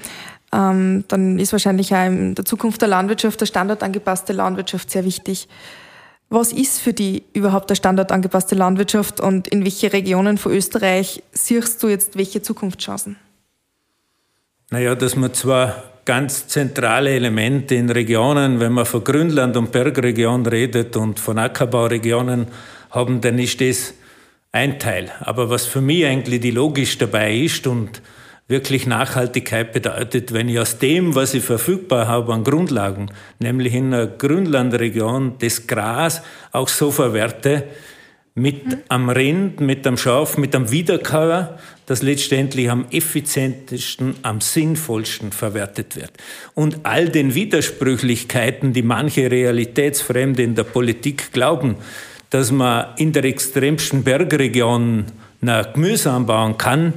ähm, 0.53 1.05
dann 1.09 1.38
ist 1.38 1.53
wahrscheinlich 1.53 1.94
auch 1.94 2.07
in 2.07 2.35
der 2.35 2.44
Zukunft 2.44 2.81
der 2.81 2.88
Landwirtschaft 2.88 3.40
der 3.40 3.47
standardangepasste 3.47 4.33
Landwirtschaft 4.33 4.90
sehr 4.90 5.05
wichtig. 5.05 5.49
Was 6.29 6.53
ist 6.53 6.81
für 6.81 6.92
die 6.92 7.23
überhaupt 7.33 7.70
der 7.70 7.75
standardangepasste 7.75 8.55
Landwirtschaft 8.55 9.20
und 9.20 9.49
in 9.49 9.62
welche 9.62 9.92
Regionen 9.92 10.38
von 10.38 10.53
Österreich 10.53 11.23
siehst 11.33 11.83
du 11.83 11.88
jetzt 11.88 12.16
welche 12.16 12.42
Zukunftschancen? 12.42 13.16
Naja, 14.70 14.94
dass 14.94 15.16
man 15.16 15.33
zwar 15.35 15.85
ganz 16.05 16.49
zentrale 16.49 17.11
Elemente 17.11 17.75
in 17.75 17.90
Regionen, 17.90 18.61
wenn 18.61 18.73
man 18.73 18.87
von 18.87 19.05
Grünland- 19.05 19.57
und 19.57 19.73
Bergregion 19.73 20.44
redet 20.47 20.97
und 20.97 21.18
von 21.18 21.38
Ackerbauregionen 21.38 22.47
haben, 22.90 23.20
dann 23.20 23.38
ist 23.38 23.61
das 23.61 23.94
ein 24.55 24.79
Teil. 24.79 25.11
Aber 25.21 25.51
was 25.51 25.67
für 25.67 25.81
mich 25.81 26.07
eigentlich 26.07 26.40
die 26.40 26.53
Logik 26.53 26.99
dabei 27.01 27.37
ist 27.37 27.67
und 27.67 28.01
wirklich 28.47 28.87
Nachhaltigkeit 28.87 29.73
bedeutet, 29.73 30.33
wenn 30.33 30.49
ich 30.49 30.61
aus 30.61 30.79
dem, 30.79 31.17
was 31.17 31.35
ich 31.35 31.43
verfügbar 31.43 32.07
habe 32.07 32.33
an 32.33 32.45
Grundlagen, 32.45 33.11
nämlich 33.40 33.75
in 33.75 33.93
einer 33.93 34.07
Grünlandregion, 34.07 35.35
das 35.40 35.67
Gras 35.67 36.23
auch 36.53 36.69
so 36.69 36.93
verwerte, 36.93 37.64
mit 38.37 38.67
mhm. 38.67 38.79
am 38.88 39.11
Rind, 39.11 39.61
mit 39.61 39.87
am 39.87 39.97
Schaf, 39.97 40.37
mit 40.37 40.55
am 40.55 40.71
Wiederkäuer, 40.71 41.59
das 41.87 42.03
letztendlich 42.03 42.71
am 42.71 42.87
effizientesten, 42.90 44.14
am 44.23 44.40
sinnvollsten 44.40 45.33
verwertet 45.33 45.97
wird. 45.97 46.12
Und 46.55 46.81
all 46.85 47.09
den 47.09 47.35
Widersprüchlichkeiten, 47.35 48.73
die 48.73 48.83
manche 48.83 49.31
Realitätsfremde 49.31 50.43
in 50.43 50.55
der 50.55 50.64
Politik 50.64 51.33
glauben, 51.33 51.77
dass 52.35 52.51
man 52.51 52.87
in 52.97 53.12
der 53.12 53.23
extremsten 53.27 54.03
Bergregion 54.03 55.05
Gemüse 55.40 56.11
anbauen 56.11 56.59
kann, 56.59 56.94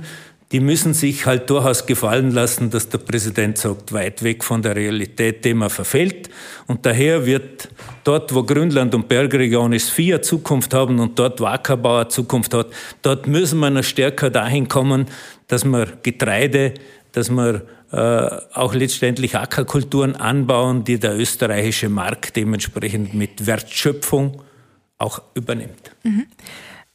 die 0.52 0.60
müssen 0.60 0.96
sich 0.96 1.28
halt 1.28 1.48
durchaus 1.48 1.86
gefallen 1.86 2.32
lassen, 2.32 2.72
dass 2.72 2.90
der 2.90 2.98
Präsident 2.98 3.60
sagt, 3.60 3.94
weit 3.94 4.24
weg 4.24 4.44
von 4.44 4.64
der 4.64 4.76
Realität, 4.76 5.46
die 5.46 5.54
man 5.54 5.70
verfällt. 5.70 6.32
Und 6.66 6.88
daher 6.88 7.28
wird 7.28 7.70
dort, 8.04 8.34
wo 8.34 8.42
Grünland 8.42 8.96
und 8.96 9.08
Bergregion 9.08 9.74
ist, 9.74 9.92
vier 9.92 10.24
Zukunft 10.24 10.74
haben 10.74 10.98
und 10.98 11.20
dort, 11.20 11.40
wo 11.40 11.46
Ackerbau 11.46 11.98
eine 11.98 12.08
Zukunft 12.08 12.56
hat, 12.56 12.72
dort 13.04 13.28
müssen 13.28 13.60
wir 13.60 13.70
noch 13.70 13.84
stärker 13.84 14.32
dahin 14.32 14.68
kommen, 14.68 15.06
dass 15.48 15.64
wir 15.64 15.86
Getreide, 16.02 16.74
dass 17.12 17.30
wir 17.30 17.62
äh, 17.92 17.98
auch 18.56 18.74
letztendlich 18.74 19.36
Ackerkulturen 19.36 20.16
anbauen, 20.16 20.84
die 20.84 20.98
der 20.98 21.16
österreichische 21.16 21.90
Markt 21.90 22.36
dementsprechend 22.36 23.14
mit 23.14 23.46
Wertschöpfung 23.46 24.42
auch 24.98 25.22
übernimmt. 25.34 25.92
Mhm. 26.04 26.28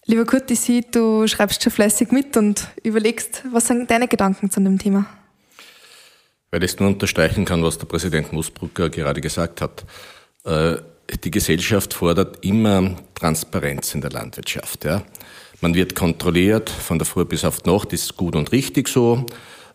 Lieber 0.06 0.24
Kurt, 0.24 0.50
ich 0.50 0.60
sehe, 0.60 0.82
du 0.82 1.26
schreibst 1.28 1.62
schon 1.62 1.72
fleißig 1.72 2.10
mit 2.10 2.36
und 2.36 2.66
überlegst, 2.82 3.44
was 3.52 3.68
sind 3.68 3.90
deine 3.90 4.08
Gedanken 4.08 4.50
zu 4.50 4.60
dem 4.60 4.78
Thema? 4.78 5.06
Weil 6.50 6.64
ich 6.64 6.78
nur 6.78 6.88
unterstreichen 6.88 7.44
kann, 7.44 7.62
was 7.62 7.78
der 7.78 7.86
Präsident 7.86 8.32
Musbrucker 8.32 8.90
gerade 8.90 9.20
gesagt 9.20 9.60
hat. 9.60 9.84
Äh, 10.44 10.76
die 11.22 11.30
Gesellschaft 11.30 11.94
fordert 11.94 12.44
immer 12.44 12.96
Transparenz 13.14 13.94
in 13.94 14.00
der 14.00 14.10
Landwirtschaft. 14.10 14.84
Ja. 14.84 15.02
Man 15.60 15.74
wird 15.74 15.94
kontrolliert 15.94 16.68
von 16.68 16.98
der 16.98 17.06
Früh 17.06 17.24
bis 17.24 17.44
auf 17.44 17.60
die 17.60 17.70
Nacht, 17.70 17.92
ist 17.92 18.16
gut 18.16 18.34
und 18.34 18.50
richtig 18.50 18.88
so. 18.88 19.24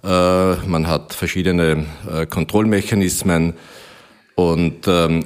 Äh, 0.04 0.56
man 0.68 0.88
hat 0.88 1.13
verschiedene 1.13 1.86
äh, 2.12 2.26
Kontrollmechanismen 2.26 3.54
und 4.36 4.88
ähm, 4.88 5.26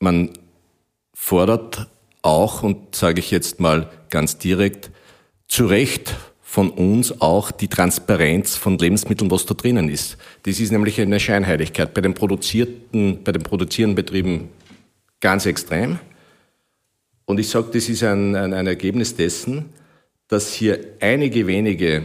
man 0.00 0.30
fordert 1.14 1.86
auch, 2.26 2.62
und 2.62 2.94
sage 2.94 3.20
ich 3.20 3.30
jetzt 3.30 3.60
mal 3.60 3.90
ganz 4.10 4.38
direkt, 4.38 4.90
zu 5.48 5.66
Recht 5.66 6.14
von 6.42 6.70
uns 6.70 7.20
auch 7.20 7.50
die 7.50 7.68
Transparenz 7.68 8.56
von 8.56 8.78
Lebensmitteln, 8.78 9.30
was 9.30 9.46
da 9.46 9.54
drinnen 9.54 9.88
ist. 9.88 10.16
Das 10.42 10.58
ist 10.58 10.72
nämlich 10.72 11.00
eine 11.00 11.20
Scheinheiligkeit. 11.20 11.94
Bei 11.94 12.00
den 12.00 12.14
produzierten, 12.14 13.22
bei 13.22 13.32
den 13.32 13.42
produzierenden 13.42 13.94
Betrieben 13.94 14.48
ganz 15.20 15.46
extrem. 15.46 15.98
Und 17.26 17.40
ich 17.40 17.48
sage, 17.48 17.68
das 17.72 17.88
ist 17.88 18.02
ein, 18.02 18.34
ein, 18.34 18.54
ein 18.54 18.66
Ergebnis 18.66 19.14
dessen, 19.14 19.66
dass 20.28 20.52
hier 20.52 20.80
einige 21.00 21.46
wenige 21.46 22.04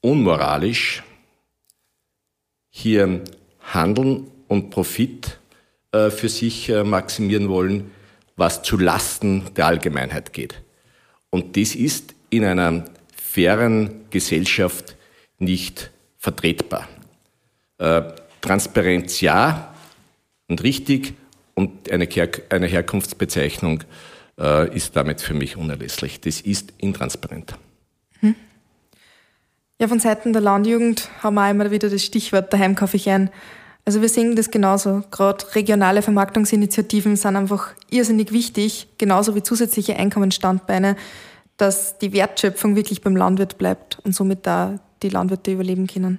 unmoralisch 0.00 1.02
hier 2.70 3.22
handeln 3.60 4.26
und 4.48 4.70
Profit 4.70 5.38
äh, 5.92 6.10
für 6.10 6.28
sich 6.28 6.68
äh, 6.68 6.84
maximieren 6.84 7.48
wollen, 7.48 7.90
was 8.36 8.62
zu 8.62 8.76
Lasten 8.76 9.44
der 9.56 9.66
Allgemeinheit 9.66 10.32
geht. 10.32 10.62
Und 11.30 11.56
das 11.56 11.74
ist 11.74 12.14
in 12.30 12.44
einer 12.44 12.84
fairen 13.16 14.06
Gesellschaft 14.10 14.96
nicht 15.38 15.90
vertretbar. 16.18 16.88
Äh, 17.78 18.02
Transparenz 18.40 19.20
ja 19.20 19.74
und 20.48 20.62
richtig 20.62 21.14
und 21.54 21.90
eine, 21.90 22.08
eine 22.50 22.66
Herkunftsbezeichnung 22.66 23.82
äh, 24.38 24.74
ist 24.74 24.94
damit 24.96 25.20
für 25.20 25.34
mich 25.34 25.56
unerlässlich. 25.56 26.20
Das 26.20 26.40
ist 26.40 26.72
intransparent. 26.78 27.54
Hm. 28.20 28.34
Ja, 29.80 29.88
von 29.88 30.00
Seiten 30.00 30.32
der 30.32 30.42
Landjugend 30.42 31.10
haben 31.22 31.34
wir 31.34 31.50
immer 31.50 31.70
wieder 31.70 31.90
das 31.90 32.04
Stichwort 32.04 32.52
daheim 32.52 32.74
kaufe 32.74 32.96
ich 32.96 33.08
ein. 33.08 33.30
Also 33.86 34.02
wir 34.02 34.08
sehen 34.08 34.34
das 34.34 34.50
genauso. 34.50 35.04
Gerade 35.12 35.54
regionale 35.54 36.02
Vermarktungsinitiativen 36.02 37.14
sind 37.14 37.36
einfach 37.36 37.72
irrsinnig 37.88 38.32
wichtig, 38.32 38.88
genauso 38.98 39.36
wie 39.36 39.44
zusätzliche 39.44 39.94
Einkommensstandbeine, 39.94 40.96
dass 41.56 41.96
die 41.98 42.12
Wertschöpfung 42.12 42.74
wirklich 42.74 43.00
beim 43.00 43.14
Landwirt 43.14 43.58
bleibt 43.58 44.00
und 44.02 44.12
somit 44.12 44.44
da 44.44 44.80
die 45.04 45.08
Landwirte 45.08 45.52
überleben 45.52 45.86
können. 45.86 46.18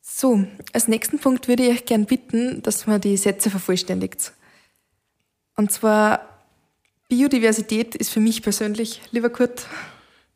So, 0.00 0.44
als 0.72 0.88
nächsten 0.88 1.18
Punkt 1.18 1.46
würde 1.46 1.64
ich 1.64 1.70
euch 1.74 1.84
gern 1.84 2.06
bitten, 2.06 2.62
dass 2.62 2.86
man 2.86 2.98
die 2.98 3.18
Sätze 3.18 3.50
vervollständigt. 3.50 4.32
Und 5.56 5.70
zwar 5.72 6.20
Biodiversität 7.10 7.94
ist 7.94 8.10
für 8.10 8.20
mich 8.20 8.42
persönlich, 8.42 9.02
lieber 9.10 9.28
Kurt. 9.28 9.66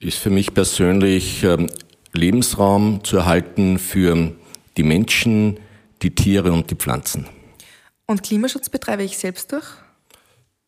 Ist 0.00 0.18
für 0.18 0.30
mich 0.30 0.52
persönlich 0.52 1.44
ähm, 1.44 1.70
Lebensraum 2.12 3.02
zu 3.04 3.16
erhalten 3.16 3.78
für 3.78 4.36
die 4.80 4.84
Menschen, 4.84 5.58
die 6.00 6.14
Tiere 6.14 6.52
und 6.52 6.70
die 6.70 6.74
Pflanzen. 6.74 7.26
Und 8.06 8.22
Klimaschutz 8.22 8.70
betreibe 8.70 9.02
ich 9.02 9.18
selbst 9.18 9.52
durch? 9.52 9.66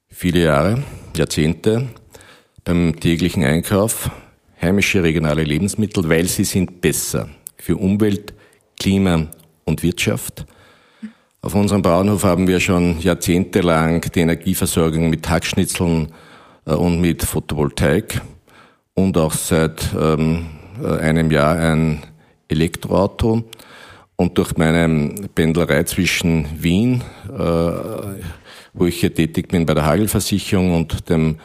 Viele 0.08 0.44
Jahre, 0.44 0.82
Jahrzehnte 1.16 1.88
beim 2.62 3.00
täglichen 3.00 3.42
Einkauf 3.42 4.10
heimische 4.60 5.02
regionale 5.02 5.44
Lebensmittel, 5.44 6.06
weil 6.10 6.26
sie 6.26 6.44
sind 6.44 6.82
besser 6.82 7.30
für 7.56 7.78
Umwelt, 7.78 8.34
Klima 8.78 9.28
und 9.64 9.82
Wirtschaft. 9.82 10.44
Auf 11.40 11.54
unserem 11.54 11.80
Bauernhof 11.80 12.24
haben 12.24 12.46
wir 12.46 12.60
schon 12.60 13.00
jahrzehntelang 13.00 14.02
die 14.14 14.20
Energieversorgung 14.20 15.08
mit 15.08 15.26
Hackschnitzeln 15.26 16.12
äh, 16.66 16.74
und 16.74 17.00
mit 17.00 17.22
Photovoltaik 17.22 18.20
und 18.92 19.16
auch 19.16 19.32
seit 19.32 19.88
ähm, 19.98 20.48
äh, 20.84 20.98
einem 20.98 21.30
Jahr 21.30 21.56
ein 21.56 22.02
Elektroauto. 22.48 23.44
Und 24.16 24.38
durch 24.38 24.56
meine 24.56 25.14
Pendlerei 25.34 25.84
zwischen 25.84 26.46
Wien, 26.62 27.02
äh, 27.28 27.32
wo 28.72 28.86
ich 28.86 29.00
hier 29.00 29.14
tätig 29.14 29.48
bin 29.48 29.66
bei 29.66 29.74
der 29.74 29.84
Hagelversicherung 29.84 30.74
und 30.74 31.08
dem 31.08 31.38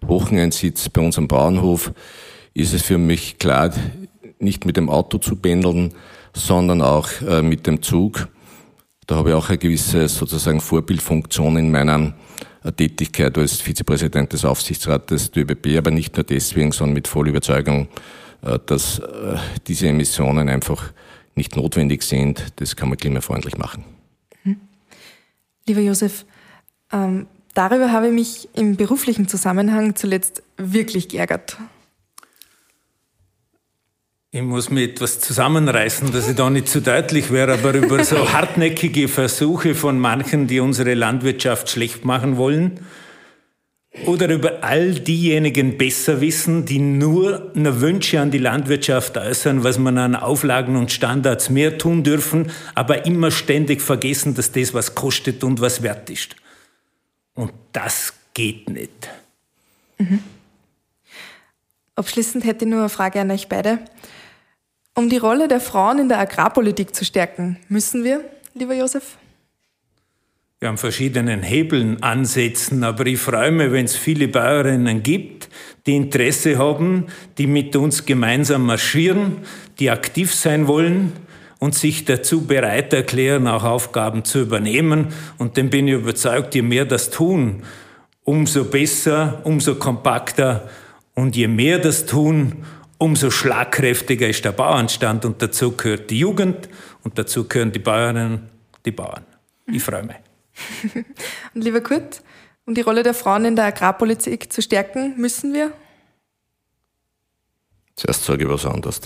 Wochenendsitz 0.00 0.88
bei 0.88 1.00
unserem 1.00 1.28
Bauernhof, 1.28 1.92
ist 2.54 2.74
es 2.74 2.82
für 2.82 2.98
mich 2.98 3.38
klar, 3.38 3.72
nicht 4.38 4.66
mit 4.66 4.76
dem 4.76 4.88
Auto 4.90 5.18
zu 5.18 5.36
pendeln, 5.36 5.92
sondern 6.34 6.82
auch 6.82 7.08
äh, 7.26 7.42
mit 7.42 7.66
dem 7.66 7.82
Zug. 7.82 8.28
Da 9.06 9.16
habe 9.16 9.30
ich 9.30 9.34
auch 9.34 9.48
eine 9.48 9.58
gewisse 9.58 10.08
sozusagen 10.08 10.60
Vorbildfunktion 10.60 11.56
in 11.56 11.70
meiner 11.70 12.14
äh, 12.64 12.72
Tätigkeit 12.72 13.36
als 13.38 13.60
Vizepräsident 13.60 14.32
des 14.32 14.44
Aufsichtsrates 14.44 15.30
der 15.30 15.44
ÖBB, 15.44 15.78
aber 15.78 15.90
nicht 15.90 16.16
nur 16.16 16.24
deswegen, 16.24 16.72
sondern 16.72 16.94
mit 16.94 17.08
voller 17.08 17.28
Überzeugung, 17.28 17.88
dass 18.66 19.00
diese 19.66 19.88
Emissionen 19.88 20.50
einfach 20.50 20.92
nicht 21.34 21.56
notwendig 21.56 22.02
sind. 22.02 22.44
Das 22.56 22.76
kann 22.76 22.88
man 22.88 22.98
klimafreundlich 22.98 23.56
machen. 23.56 23.84
Mhm. 24.44 24.60
Lieber 25.66 25.80
Josef, 25.80 26.24
ähm, 26.92 27.26
darüber 27.54 27.92
habe 27.92 28.08
ich 28.08 28.12
mich 28.12 28.48
im 28.54 28.76
beruflichen 28.76 29.28
Zusammenhang 29.28 29.96
zuletzt 29.96 30.42
wirklich 30.56 31.08
geärgert. 31.08 31.56
Ich 34.30 34.42
muss 34.42 34.68
mir 34.68 34.82
etwas 34.82 35.20
zusammenreißen, 35.20 36.10
dass 36.10 36.28
ich 36.28 36.34
da 36.34 36.50
nicht 36.50 36.68
zu 36.68 36.82
deutlich 36.82 37.30
wäre, 37.30 37.52
aber 37.52 37.72
über 37.74 38.02
so 38.02 38.32
hartnäckige 38.32 39.06
Versuche 39.06 39.76
von 39.76 40.00
manchen, 40.00 40.48
die 40.48 40.58
unsere 40.58 40.94
Landwirtschaft 40.94 41.70
schlecht 41.70 42.04
machen 42.04 42.36
wollen, 42.36 42.80
oder 44.06 44.28
über 44.28 44.64
all 44.64 44.94
diejenigen 44.94 45.78
besser 45.78 46.20
wissen, 46.20 46.64
die 46.66 46.80
nur 46.80 47.52
eine 47.54 47.80
Wünsche 47.80 48.20
an 48.20 48.30
die 48.30 48.38
Landwirtschaft 48.38 49.16
äußern, 49.16 49.62
was 49.62 49.78
man 49.78 49.96
an 49.98 50.16
Auflagen 50.16 50.76
und 50.76 50.90
Standards 50.90 51.48
mehr 51.48 51.78
tun 51.78 52.02
dürfen, 52.02 52.50
aber 52.74 53.06
immer 53.06 53.30
ständig 53.30 53.80
vergessen, 53.80 54.34
dass 54.34 54.50
das 54.50 54.74
was 54.74 54.94
kostet 54.94 55.44
und 55.44 55.60
was 55.60 55.82
wert 55.82 56.10
ist. 56.10 56.34
Und 57.34 57.52
das 57.72 58.12
geht 58.34 58.68
nicht. 58.68 59.08
Mhm. 59.98 60.20
Abschließend 61.94 62.44
hätte 62.44 62.64
ich 62.64 62.70
nur 62.70 62.80
eine 62.80 62.88
Frage 62.88 63.20
an 63.20 63.30
euch 63.30 63.48
beide. 63.48 63.78
Um 64.96 65.08
die 65.08 65.16
Rolle 65.16 65.46
der 65.46 65.60
Frauen 65.60 66.00
in 66.00 66.08
der 66.08 66.18
Agrarpolitik 66.18 66.94
zu 66.94 67.04
stärken, 67.04 67.58
müssen 67.68 68.02
wir, 68.02 68.24
lieber 68.54 68.74
Josef? 68.74 69.16
Wir 70.60 70.68
haben 70.68 70.78
verschiedenen 70.78 71.42
Hebeln 71.42 72.02
ansetzen, 72.02 72.84
aber 72.84 73.04
ich 73.06 73.18
freue 73.18 73.50
mich, 73.50 73.70
wenn 73.70 73.84
es 73.84 73.96
viele 73.96 74.28
Bäuerinnen 74.28 75.02
gibt, 75.02 75.50
die 75.86 75.94
Interesse 75.94 76.56
haben, 76.56 77.06
die 77.36 77.46
mit 77.46 77.76
uns 77.76 78.06
gemeinsam 78.06 78.64
marschieren, 78.64 79.38
die 79.78 79.90
aktiv 79.90 80.34
sein 80.34 80.66
wollen 80.66 81.12
und 81.58 81.74
sich 81.74 82.04
dazu 82.04 82.46
bereit 82.46 82.92
erklären, 82.92 83.46
auch 83.46 83.64
Aufgaben 83.64 84.24
zu 84.24 84.40
übernehmen. 84.40 85.08
Und 85.38 85.58
dann 85.58 85.70
bin 85.70 85.88
ich 85.88 85.94
überzeugt, 85.94 86.54
je 86.54 86.62
mehr 86.62 86.84
das 86.84 87.10
tun, 87.10 87.62
umso 88.22 88.64
besser, 88.64 89.40
umso 89.44 89.74
kompakter 89.74 90.68
und 91.14 91.36
je 91.36 91.48
mehr 91.48 91.78
das 91.78 92.06
tun, 92.06 92.64
umso 92.98 93.30
schlagkräftiger 93.30 94.28
ist 94.28 94.44
der 94.44 94.52
Bauernstand 94.52 95.24
und 95.24 95.42
dazu 95.42 95.72
gehört 95.72 96.10
die 96.10 96.20
Jugend 96.20 96.68
und 97.02 97.18
dazu 97.18 97.44
gehören 97.44 97.72
die 97.72 97.80
Bäuerinnen, 97.80 98.48
die 98.86 98.92
Bauern. 98.92 99.24
Ich 99.66 99.82
freue 99.82 100.04
mich. 100.04 100.16
Und 101.54 101.64
lieber 101.64 101.80
Kurt, 101.80 102.22
um 102.66 102.74
die 102.74 102.80
Rolle 102.80 103.02
der 103.02 103.14
Frauen 103.14 103.44
in 103.44 103.56
der 103.56 103.66
Agrarpolitik 103.66 104.52
zu 104.52 104.62
stärken, 104.62 105.14
müssen 105.16 105.52
wir? 105.52 105.72
Zuerst 107.96 108.24
sage 108.24 108.44
ich 108.44 108.50
was 108.50 108.66
anderes. 108.66 109.00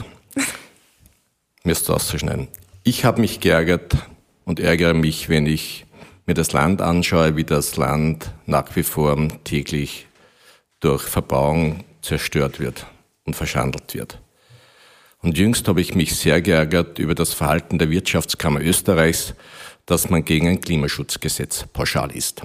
mir 1.64 1.72
ist 1.72 1.90
auszuschneiden. 1.90 2.48
Ich 2.84 3.04
habe 3.04 3.20
mich 3.20 3.40
geärgert 3.40 3.96
und 4.44 4.60
ärgere 4.60 4.94
mich, 4.94 5.28
wenn 5.28 5.46
ich 5.46 5.84
mir 6.26 6.34
das 6.34 6.52
Land 6.52 6.80
anschaue, 6.80 7.36
wie 7.36 7.44
das 7.44 7.76
Land 7.76 8.30
nach 8.46 8.76
wie 8.76 8.82
vor 8.82 9.28
täglich 9.44 10.06
durch 10.80 11.02
Verbauung 11.02 11.84
zerstört 12.02 12.60
wird 12.60 12.86
und 13.24 13.34
verschandelt 13.34 13.94
wird. 13.94 14.20
Und 15.20 15.36
jüngst 15.36 15.66
habe 15.68 15.80
ich 15.80 15.94
mich 15.94 16.16
sehr 16.16 16.40
geärgert 16.40 16.98
über 16.98 17.14
das 17.14 17.32
Verhalten 17.32 17.78
der 17.78 17.90
Wirtschaftskammer 17.90 18.60
Österreichs, 18.60 19.34
dass 19.88 20.10
man 20.10 20.22
gegen 20.22 20.48
ein 20.48 20.60
Klimaschutzgesetz 20.60 21.64
pauschal 21.72 22.14
ist. 22.14 22.42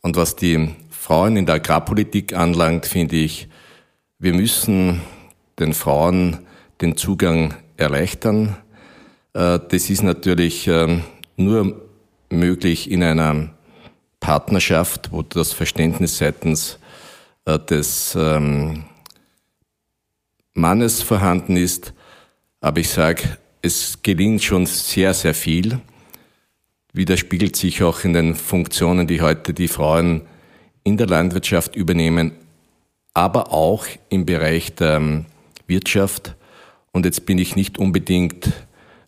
Und 0.00 0.16
was 0.16 0.34
die 0.34 0.74
Frauen 0.90 1.36
in 1.36 1.44
der 1.44 1.56
Agrarpolitik 1.56 2.32
anlangt, 2.32 2.86
finde 2.86 3.16
ich, 3.16 3.48
wir 4.18 4.32
müssen 4.32 5.02
den 5.58 5.74
Frauen 5.74 6.38
den 6.80 6.96
Zugang 6.96 7.54
erleichtern. 7.76 8.56
Äh, 9.34 9.60
das 9.68 9.90
ist 9.90 10.02
natürlich 10.02 10.66
ähm, 10.68 11.04
nur 11.36 11.82
möglich 12.30 12.90
in 12.90 13.02
einer 13.02 13.50
Partnerschaft, 14.18 15.12
wo 15.12 15.20
das 15.20 15.52
Verständnis 15.52 16.16
seitens 16.16 16.78
äh, 17.44 17.58
des 17.58 18.16
ähm, 18.18 18.84
Mannes 20.54 21.02
vorhanden 21.02 21.56
ist. 21.58 21.92
Aber 22.62 22.80
ich 22.80 22.88
sage, 22.88 23.36
es 23.60 23.98
gelingt 24.02 24.42
schon 24.42 24.64
sehr, 24.64 25.12
sehr 25.12 25.34
viel. 25.34 25.78
Widerspiegelt 26.92 27.56
sich 27.56 27.82
auch 27.82 28.04
in 28.04 28.12
den 28.12 28.34
Funktionen, 28.34 29.06
die 29.06 29.22
heute 29.22 29.54
die 29.54 29.68
Frauen 29.68 30.22
in 30.84 30.98
der 30.98 31.06
Landwirtschaft 31.06 31.74
übernehmen, 31.74 32.32
aber 33.14 33.52
auch 33.52 33.86
im 34.10 34.26
Bereich 34.26 34.74
der 34.74 34.96
ähm, 34.96 35.26
Wirtschaft. 35.66 36.36
Und 36.92 37.06
jetzt 37.06 37.24
bin 37.24 37.38
ich 37.38 37.56
nicht 37.56 37.78
unbedingt 37.78 38.52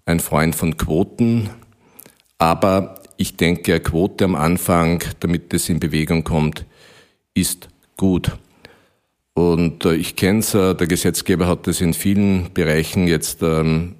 ein 0.06 0.20
Freund 0.20 0.54
von 0.54 0.76
Quoten, 0.76 1.50
aber 2.38 3.02
ich 3.16 3.36
denke, 3.36 3.74
eine 3.74 3.80
Quote 3.80 4.24
am 4.24 4.34
Anfang, 4.34 5.04
damit 5.20 5.52
es 5.52 5.68
in 5.68 5.78
Bewegung 5.78 6.24
kommt, 6.24 6.64
ist 7.34 7.68
gut. 7.96 8.32
Und 9.34 9.84
äh, 9.84 9.94
ich 9.94 10.16
kenne 10.16 10.38
es, 10.38 10.54
äh, 10.54 10.74
der 10.74 10.86
Gesetzgeber 10.86 11.46
hat 11.46 11.66
das 11.66 11.80
in 11.80 11.92
vielen 11.92 12.52
Bereichen 12.54 13.08
jetzt 13.08 13.42
ähm, 13.42 13.96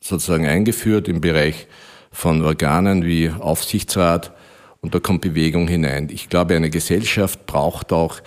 sozusagen 0.00 0.46
eingeführt, 0.46 1.08
im 1.08 1.20
Bereich 1.20 1.66
von 2.14 2.42
Organen 2.42 3.04
wie 3.04 3.28
Aufsichtsrat. 3.28 4.32
Und 4.80 4.94
da 4.94 5.00
kommt 5.00 5.20
Bewegung 5.20 5.66
hinein. 5.66 6.08
Ich 6.10 6.28
glaube, 6.28 6.54
eine 6.54 6.70
Gesellschaft 6.70 7.44
braucht 7.46 7.92
auch 7.92 8.20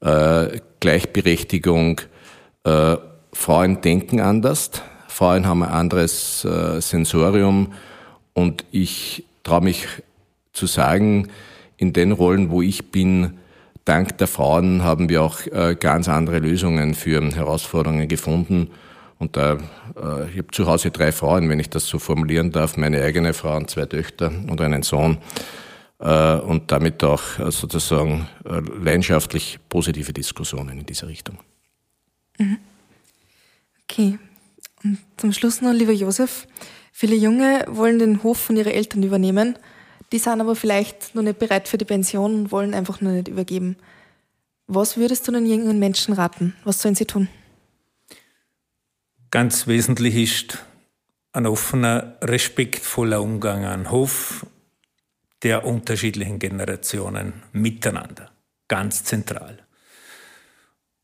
äh, 0.00 0.60
Gleichberechtigung. 0.80 2.00
Äh, 2.64 2.96
Frauen 3.32 3.80
denken 3.80 4.20
anders. 4.20 4.70
Frauen 5.08 5.46
haben 5.46 5.62
ein 5.62 5.70
anderes 5.70 6.44
äh, 6.44 6.80
Sensorium. 6.80 7.72
Und 8.34 8.64
ich 8.70 9.24
traue 9.44 9.62
mich 9.62 9.86
zu 10.52 10.66
sagen, 10.66 11.28
in 11.78 11.92
den 11.92 12.12
Rollen, 12.12 12.50
wo 12.50 12.62
ich 12.62 12.90
bin, 12.90 13.38
dank 13.84 14.18
der 14.18 14.26
Frauen 14.26 14.82
haben 14.82 15.08
wir 15.08 15.22
auch 15.22 15.46
äh, 15.46 15.74
ganz 15.78 16.08
andere 16.08 16.38
Lösungen 16.38 16.94
für 16.94 17.22
Herausforderungen 17.34 18.08
gefunden. 18.08 18.70
Und 19.22 19.36
da, 19.36 19.52
äh, 19.52 20.28
ich 20.30 20.38
habe 20.38 20.48
zu 20.50 20.66
Hause 20.66 20.90
drei 20.90 21.12
Frauen, 21.12 21.48
wenn 21.48 21.60
ich 21.60 21.70
das 21.70 21.86
so 21.86 22.00
formulieren 22.00 22.50
darf, 22.50 22.76
meine 22.76 23.00
eigene 23.04 23.34
Frau 23.34 23.56
und 23.56 23.70
zwei 23.70 23.86
Töchter 23.86 24.32
und 24.48 24.60
einen 24.60 24.82
Sohn. 24.82 25.18
Äh, 26.00 26.38
und 26.38 26.72
damit 26.72 27.04
auch 27.04 27.22
sozusagen 27.52 28.26
leidenschaftlich 28.44 29.60
positive 29.68 30.12
Diskussionen 30.12 30.80
in 30.80 30.86
dieser 30.86 31.06
Richtung. 31.06 31.38
Mhm. 32.36 32.58
Okay. 33.84 34.18
Und 34.82 34.98
zum 35.18 35.32
Schluss 35.32 35.60
noch, 35.62 35.72
lieber 35.72 35.92
Josef, 35.92 36.48
viele 36.90 37.14
Junge 37.14 37.64
wollen 37.68 38.00
den 38.00 38.24
Hof 38.24 38.38
von 38.38 38.56
ihren 38.56 38.72
Eltern 38.72 39.04
übernehmen. 39.04 39.56
Die 40.10 40.18
sind 40.18 40.40
aber 40.40 40.56
vielleicht 40.56 41.14
noch 41.14 41.22
nicht 41.22 41.38
bereit 41.38 41.68
für 41.68 41.78
die 41.78 41.84
Pension 41.84 42.34
und 42.34 42.50
wollen 42.50 42.74
einfach 42.74 43.00
nur 43.00 43.12
nicht 43.12 43.28
übergeben. 43.28 43.76
Was 44.66 44.96
würdest 44.96 45.28
du 45.28 45.32
den 45.32 45.46
jungen 45.46 45.78
Menschen 45.78 46.12
raten? 46.12 46.56
Was 46.64 46.82
sollen 46.82 46.96
sie 46.96 47.06
tun? 47.06 47.28
Ganz 49.32 49.66
wesentlich 49.66 50.14
ist 50.14 50.58
ein 51.32 51.46
offener, 51.46 52.18
respektvoller 52.20 53.22
Umgang 53.22 53.64
an 53.64 53.90
Hof 53.90 54.44
der 55.42 55.64
unterschiedlichen 55.64 56.38
Generationen 56.38 57.32
miteinander. 57.50 58.30
Ganz 58.68 59.04
zentral. 59.04 59.60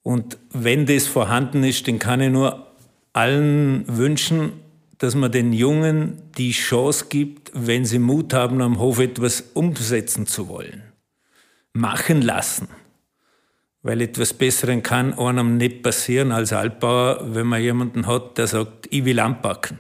Und 0.02 0.36
wenn 0.52 0.84
das 0.84 1.06
vorhanden 1.06 1.64
ist, 1.64 1.88
dann 1.88 1.98
kann 1.98 2.20
ich 2.20 2.30
nur 2.30 2.66
allen 3.14 3.84
wünschen, 3.88 4.52
dass 4.98 5.14
man 5.14 5.32
den 5.32 5.54
Jungen 5.54 6.20
die 6.36 6.50
Chance 6.50 7.06
gibt, 7.08 7.50
wenn 7.54 7.86
sie 7.86 7.98
Mut 7.98 8.34
haben, 8.34 8.60
am 8.60 8.78
Hof 8.78 8.98
etwas 8.98 9.42
umsetzen 9.54 10.26
zu 10.26 10.48
wollen. 10.48 10.82
Machen 11.72 12.20
lassen. 12.20 12.68
Weil 13.82 14.00
etwas 14.00 14.34
Besseren 14.34 14.82
kann 14.82 15.16
einem 15.18 15.56
nicht 15.56 15.82
passieren 15.82 16.32
als 16.32 16.52
Altbauer, 16.52 17.34
wenn 17.34 17.46
man 17.46 17.62
jemanden 17.62 18.06
hat, 18.06 18.36
der 18.38 18.46
sagt, 18.46 18.88
ich 18.90 19.04
will 19.04 19.20
anpacken. 19.20 19.78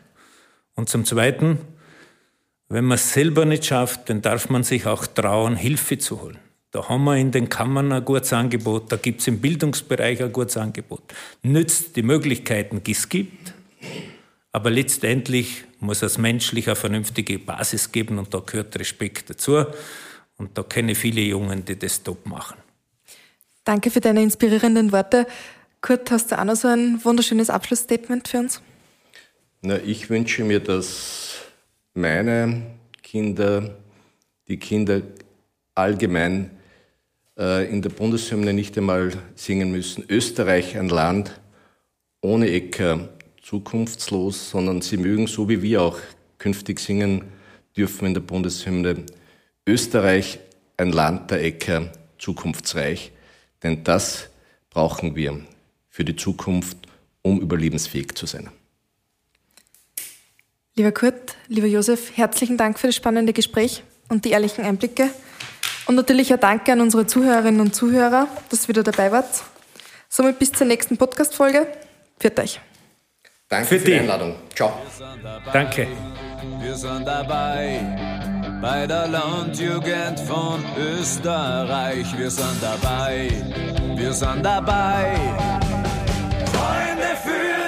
Und 0.74 0.88
zum 0.88 1.04
Zweiten, 1.04 1.58
wenn 2.68 2.84
man 2.84 2.94
es 2.94 3.12
selber 3.12 3.44
nicht 3.44 3.64
schafft, 3.64 4.08
dann 4.08 4.22
darf 4.22 4.50
man 4.50 4.62
sich 4.62 4.86
auch 4.86 5.06
trauen, 5.06 5.56
Hilfe 5.56 5.98
zu 5.98 6.22
holen. 6.22 6.38
Da 6.70 6.88
haben 6.88 7.04
wir 7.04 7.16
in 7.16 7.32
den 7.32 7.48
Kammern 7.48 7.90
ein 7.92 8.04
gutes 8.04 8.32
Angebot, 8.32 8.92
da 8.92 8.96
gibt 8.96 9.22
es 9.22 9.26
im 9.26 9.40
Bildungsbereich 9.40 10.22
ein 10.22 10.32
gutes 10.32 10.58
Angebot. 10.58 11.02
Nützt 11.42 11.96
die 11.96 12.02
Möglichkeiten, 12.02 12.82
die 12.84 12.92
es 12.92 13.08
gibt, 13.08 13.54
aber 14.52 14.70
letztendlich 14.70 15.64
muss 15.80 16.02
es 16.02 16.18
menschlich 16.18 16.66
eine 16.66 16.76
vernünftige 16.76 17.38
Basis 17.38 17.90
geben 17.90 18.18
und 18.18 18.34
da 18.34 18.40
gehört 18.40 18.78
Respekt 18.78 19.30
dazu. 19.30 19.64
Und 20.36 20.56
da 20.56 20.62
kenne 20.62 20.92
ich 20.92 20.98
viele 20.98 21.22
Jungen, 21.22 21.64
die 21.64 21.78
das 21.78 22.02
top 22.02 22.26
machen. 22.26 22.56
Danke 23.68 23.90
für 23.90 24.00
deine 24.00 24.22
inspirierenden 24.22 24.92
Worte. 24.92 25.26
Kurt, 25.82 26.10
hast 26.10 26.32
du 26.32 26.38
auch 26.38 26.44
noch 26.44 26.56
so 26.56 26.68
ein 26.68 27.04
wunderschönes 27.04 27.50
Abschlussstatement 27.50 28.26
für 28.26 28.38
uns? 28.38 28.62
Na, 29.60 29.76
ich 29.76 30.08
wünsche 30.08 30.42
mir, 30.42 30.58
dass 30.58 31.34
meine 31.92 32.62
Kinder, 33.02 33.76
die 34.48 34.56
Kinder 34.56 35.02
allgemein 35.74 36.50
äh, 37.38 37.70
in 37.70 37.82
der 37.82 37.90
Bundeshymne 37.90 38.54
nicht 38.54 38.78
einmal 38.78 39.12
singen 39.34 39.70
müssen. 39.70 40.02
Österreich, 40.08 40.78
ein 40.78 40.88
Land 40.88 41.38
ohne 42.22 42.50
Äcker, 42.50 43.10
zukunftslos, 43.42 44.48
sondern 44.48 44.80
sie 44.80 44.96
mögen, 44.96 45.26
so 45.26 45.46
wie 45.50 45.60
wir 45.60 45.82
auch 45.82 45.98
künftig 46.38 46.80
singen 46.80 47.24
dürfen 47.76 48.06
in 48.06 48.14
der 48.14 48.22
Bundeshymne, 48.22 49.04
Österreich, 49.66 50.38
ein 50.78 50.90
Land 50.90 51.30
der 51.32 51.44
Äcker, 51.44 51.92
zukunftsreich. 52.16 53.12
Denn 53.62 53.84
das 53.84 54.28
brauchen 54.70 55.16
wir 55.16 55.40
für 55.88 56.04
die 56.04 56.16
Zukunft, 56.16 56.76
um 57.22 57.40
überlebensfähig 57.40 58.14
zu 58.14 58.26
sein. 58.26 58.50
Lieber 60.74 60.92
Kurt, 60.92 61.36
lieber 61.48 61.66
Josef, 61.66 62.16
herzlichen 62.16 62.56
Dank 62.56 62.78
für 62.78 62.86
das 62.86 62.94
spannende 62.94 63.32
Gespräch 63.32 63.82
und 64.08 64.24
die 64.24 64.30
ehrlichen 64.30 64.64
Einblicke. 64.64 65.10
Und 65.86 65.96
natürlich 65.96 66.32
ein 66.32 66.38
Danke 66.38 66.72
an 66.72 66.80
unsere 66.80 67.06
Zuhörerinnen 67.06 67.60
und 67.60 67.74
Zuhörer, 67.74 68.28
dass 68.50 68.64
ihr 68.64 68.68
wieder 68.68 68.84
dabei 68.84 69.10
wart. 69.10 69.42
Somit 70.08 70.38
bis 70.38 70.52
zur 70.52 70.66
nächsten 70.66 70.96
Podcast-Folge. 70.96 71.66
Für 72.20 72.36
euch. 72.38 72.60
Danke 73.48 73.66
für, 73.66 73.78
für 73.80 73.86
die 73.86 73.94
Einladung. 73.94 74.36
Ciao. 74.54 74.72
Danke. 75.52 75.88
Wir 76.60 76.74
sind 76.74 77.06
dabei 77.06 78.37
bei 78.60 78.86
der 78.86 79.06
Landjugend 79.08 80.18
von 80.20 80.64
Österreich. 80.76 82.06
Wir 82.16 82.30
sind 82.30 82.60
dabei. 82.60 83.30
Wir 83.94 84.12
sind 84.12 84.44
dabei. 84.44 85.14
Freunde 86.52 87.16
für 87.24 87.67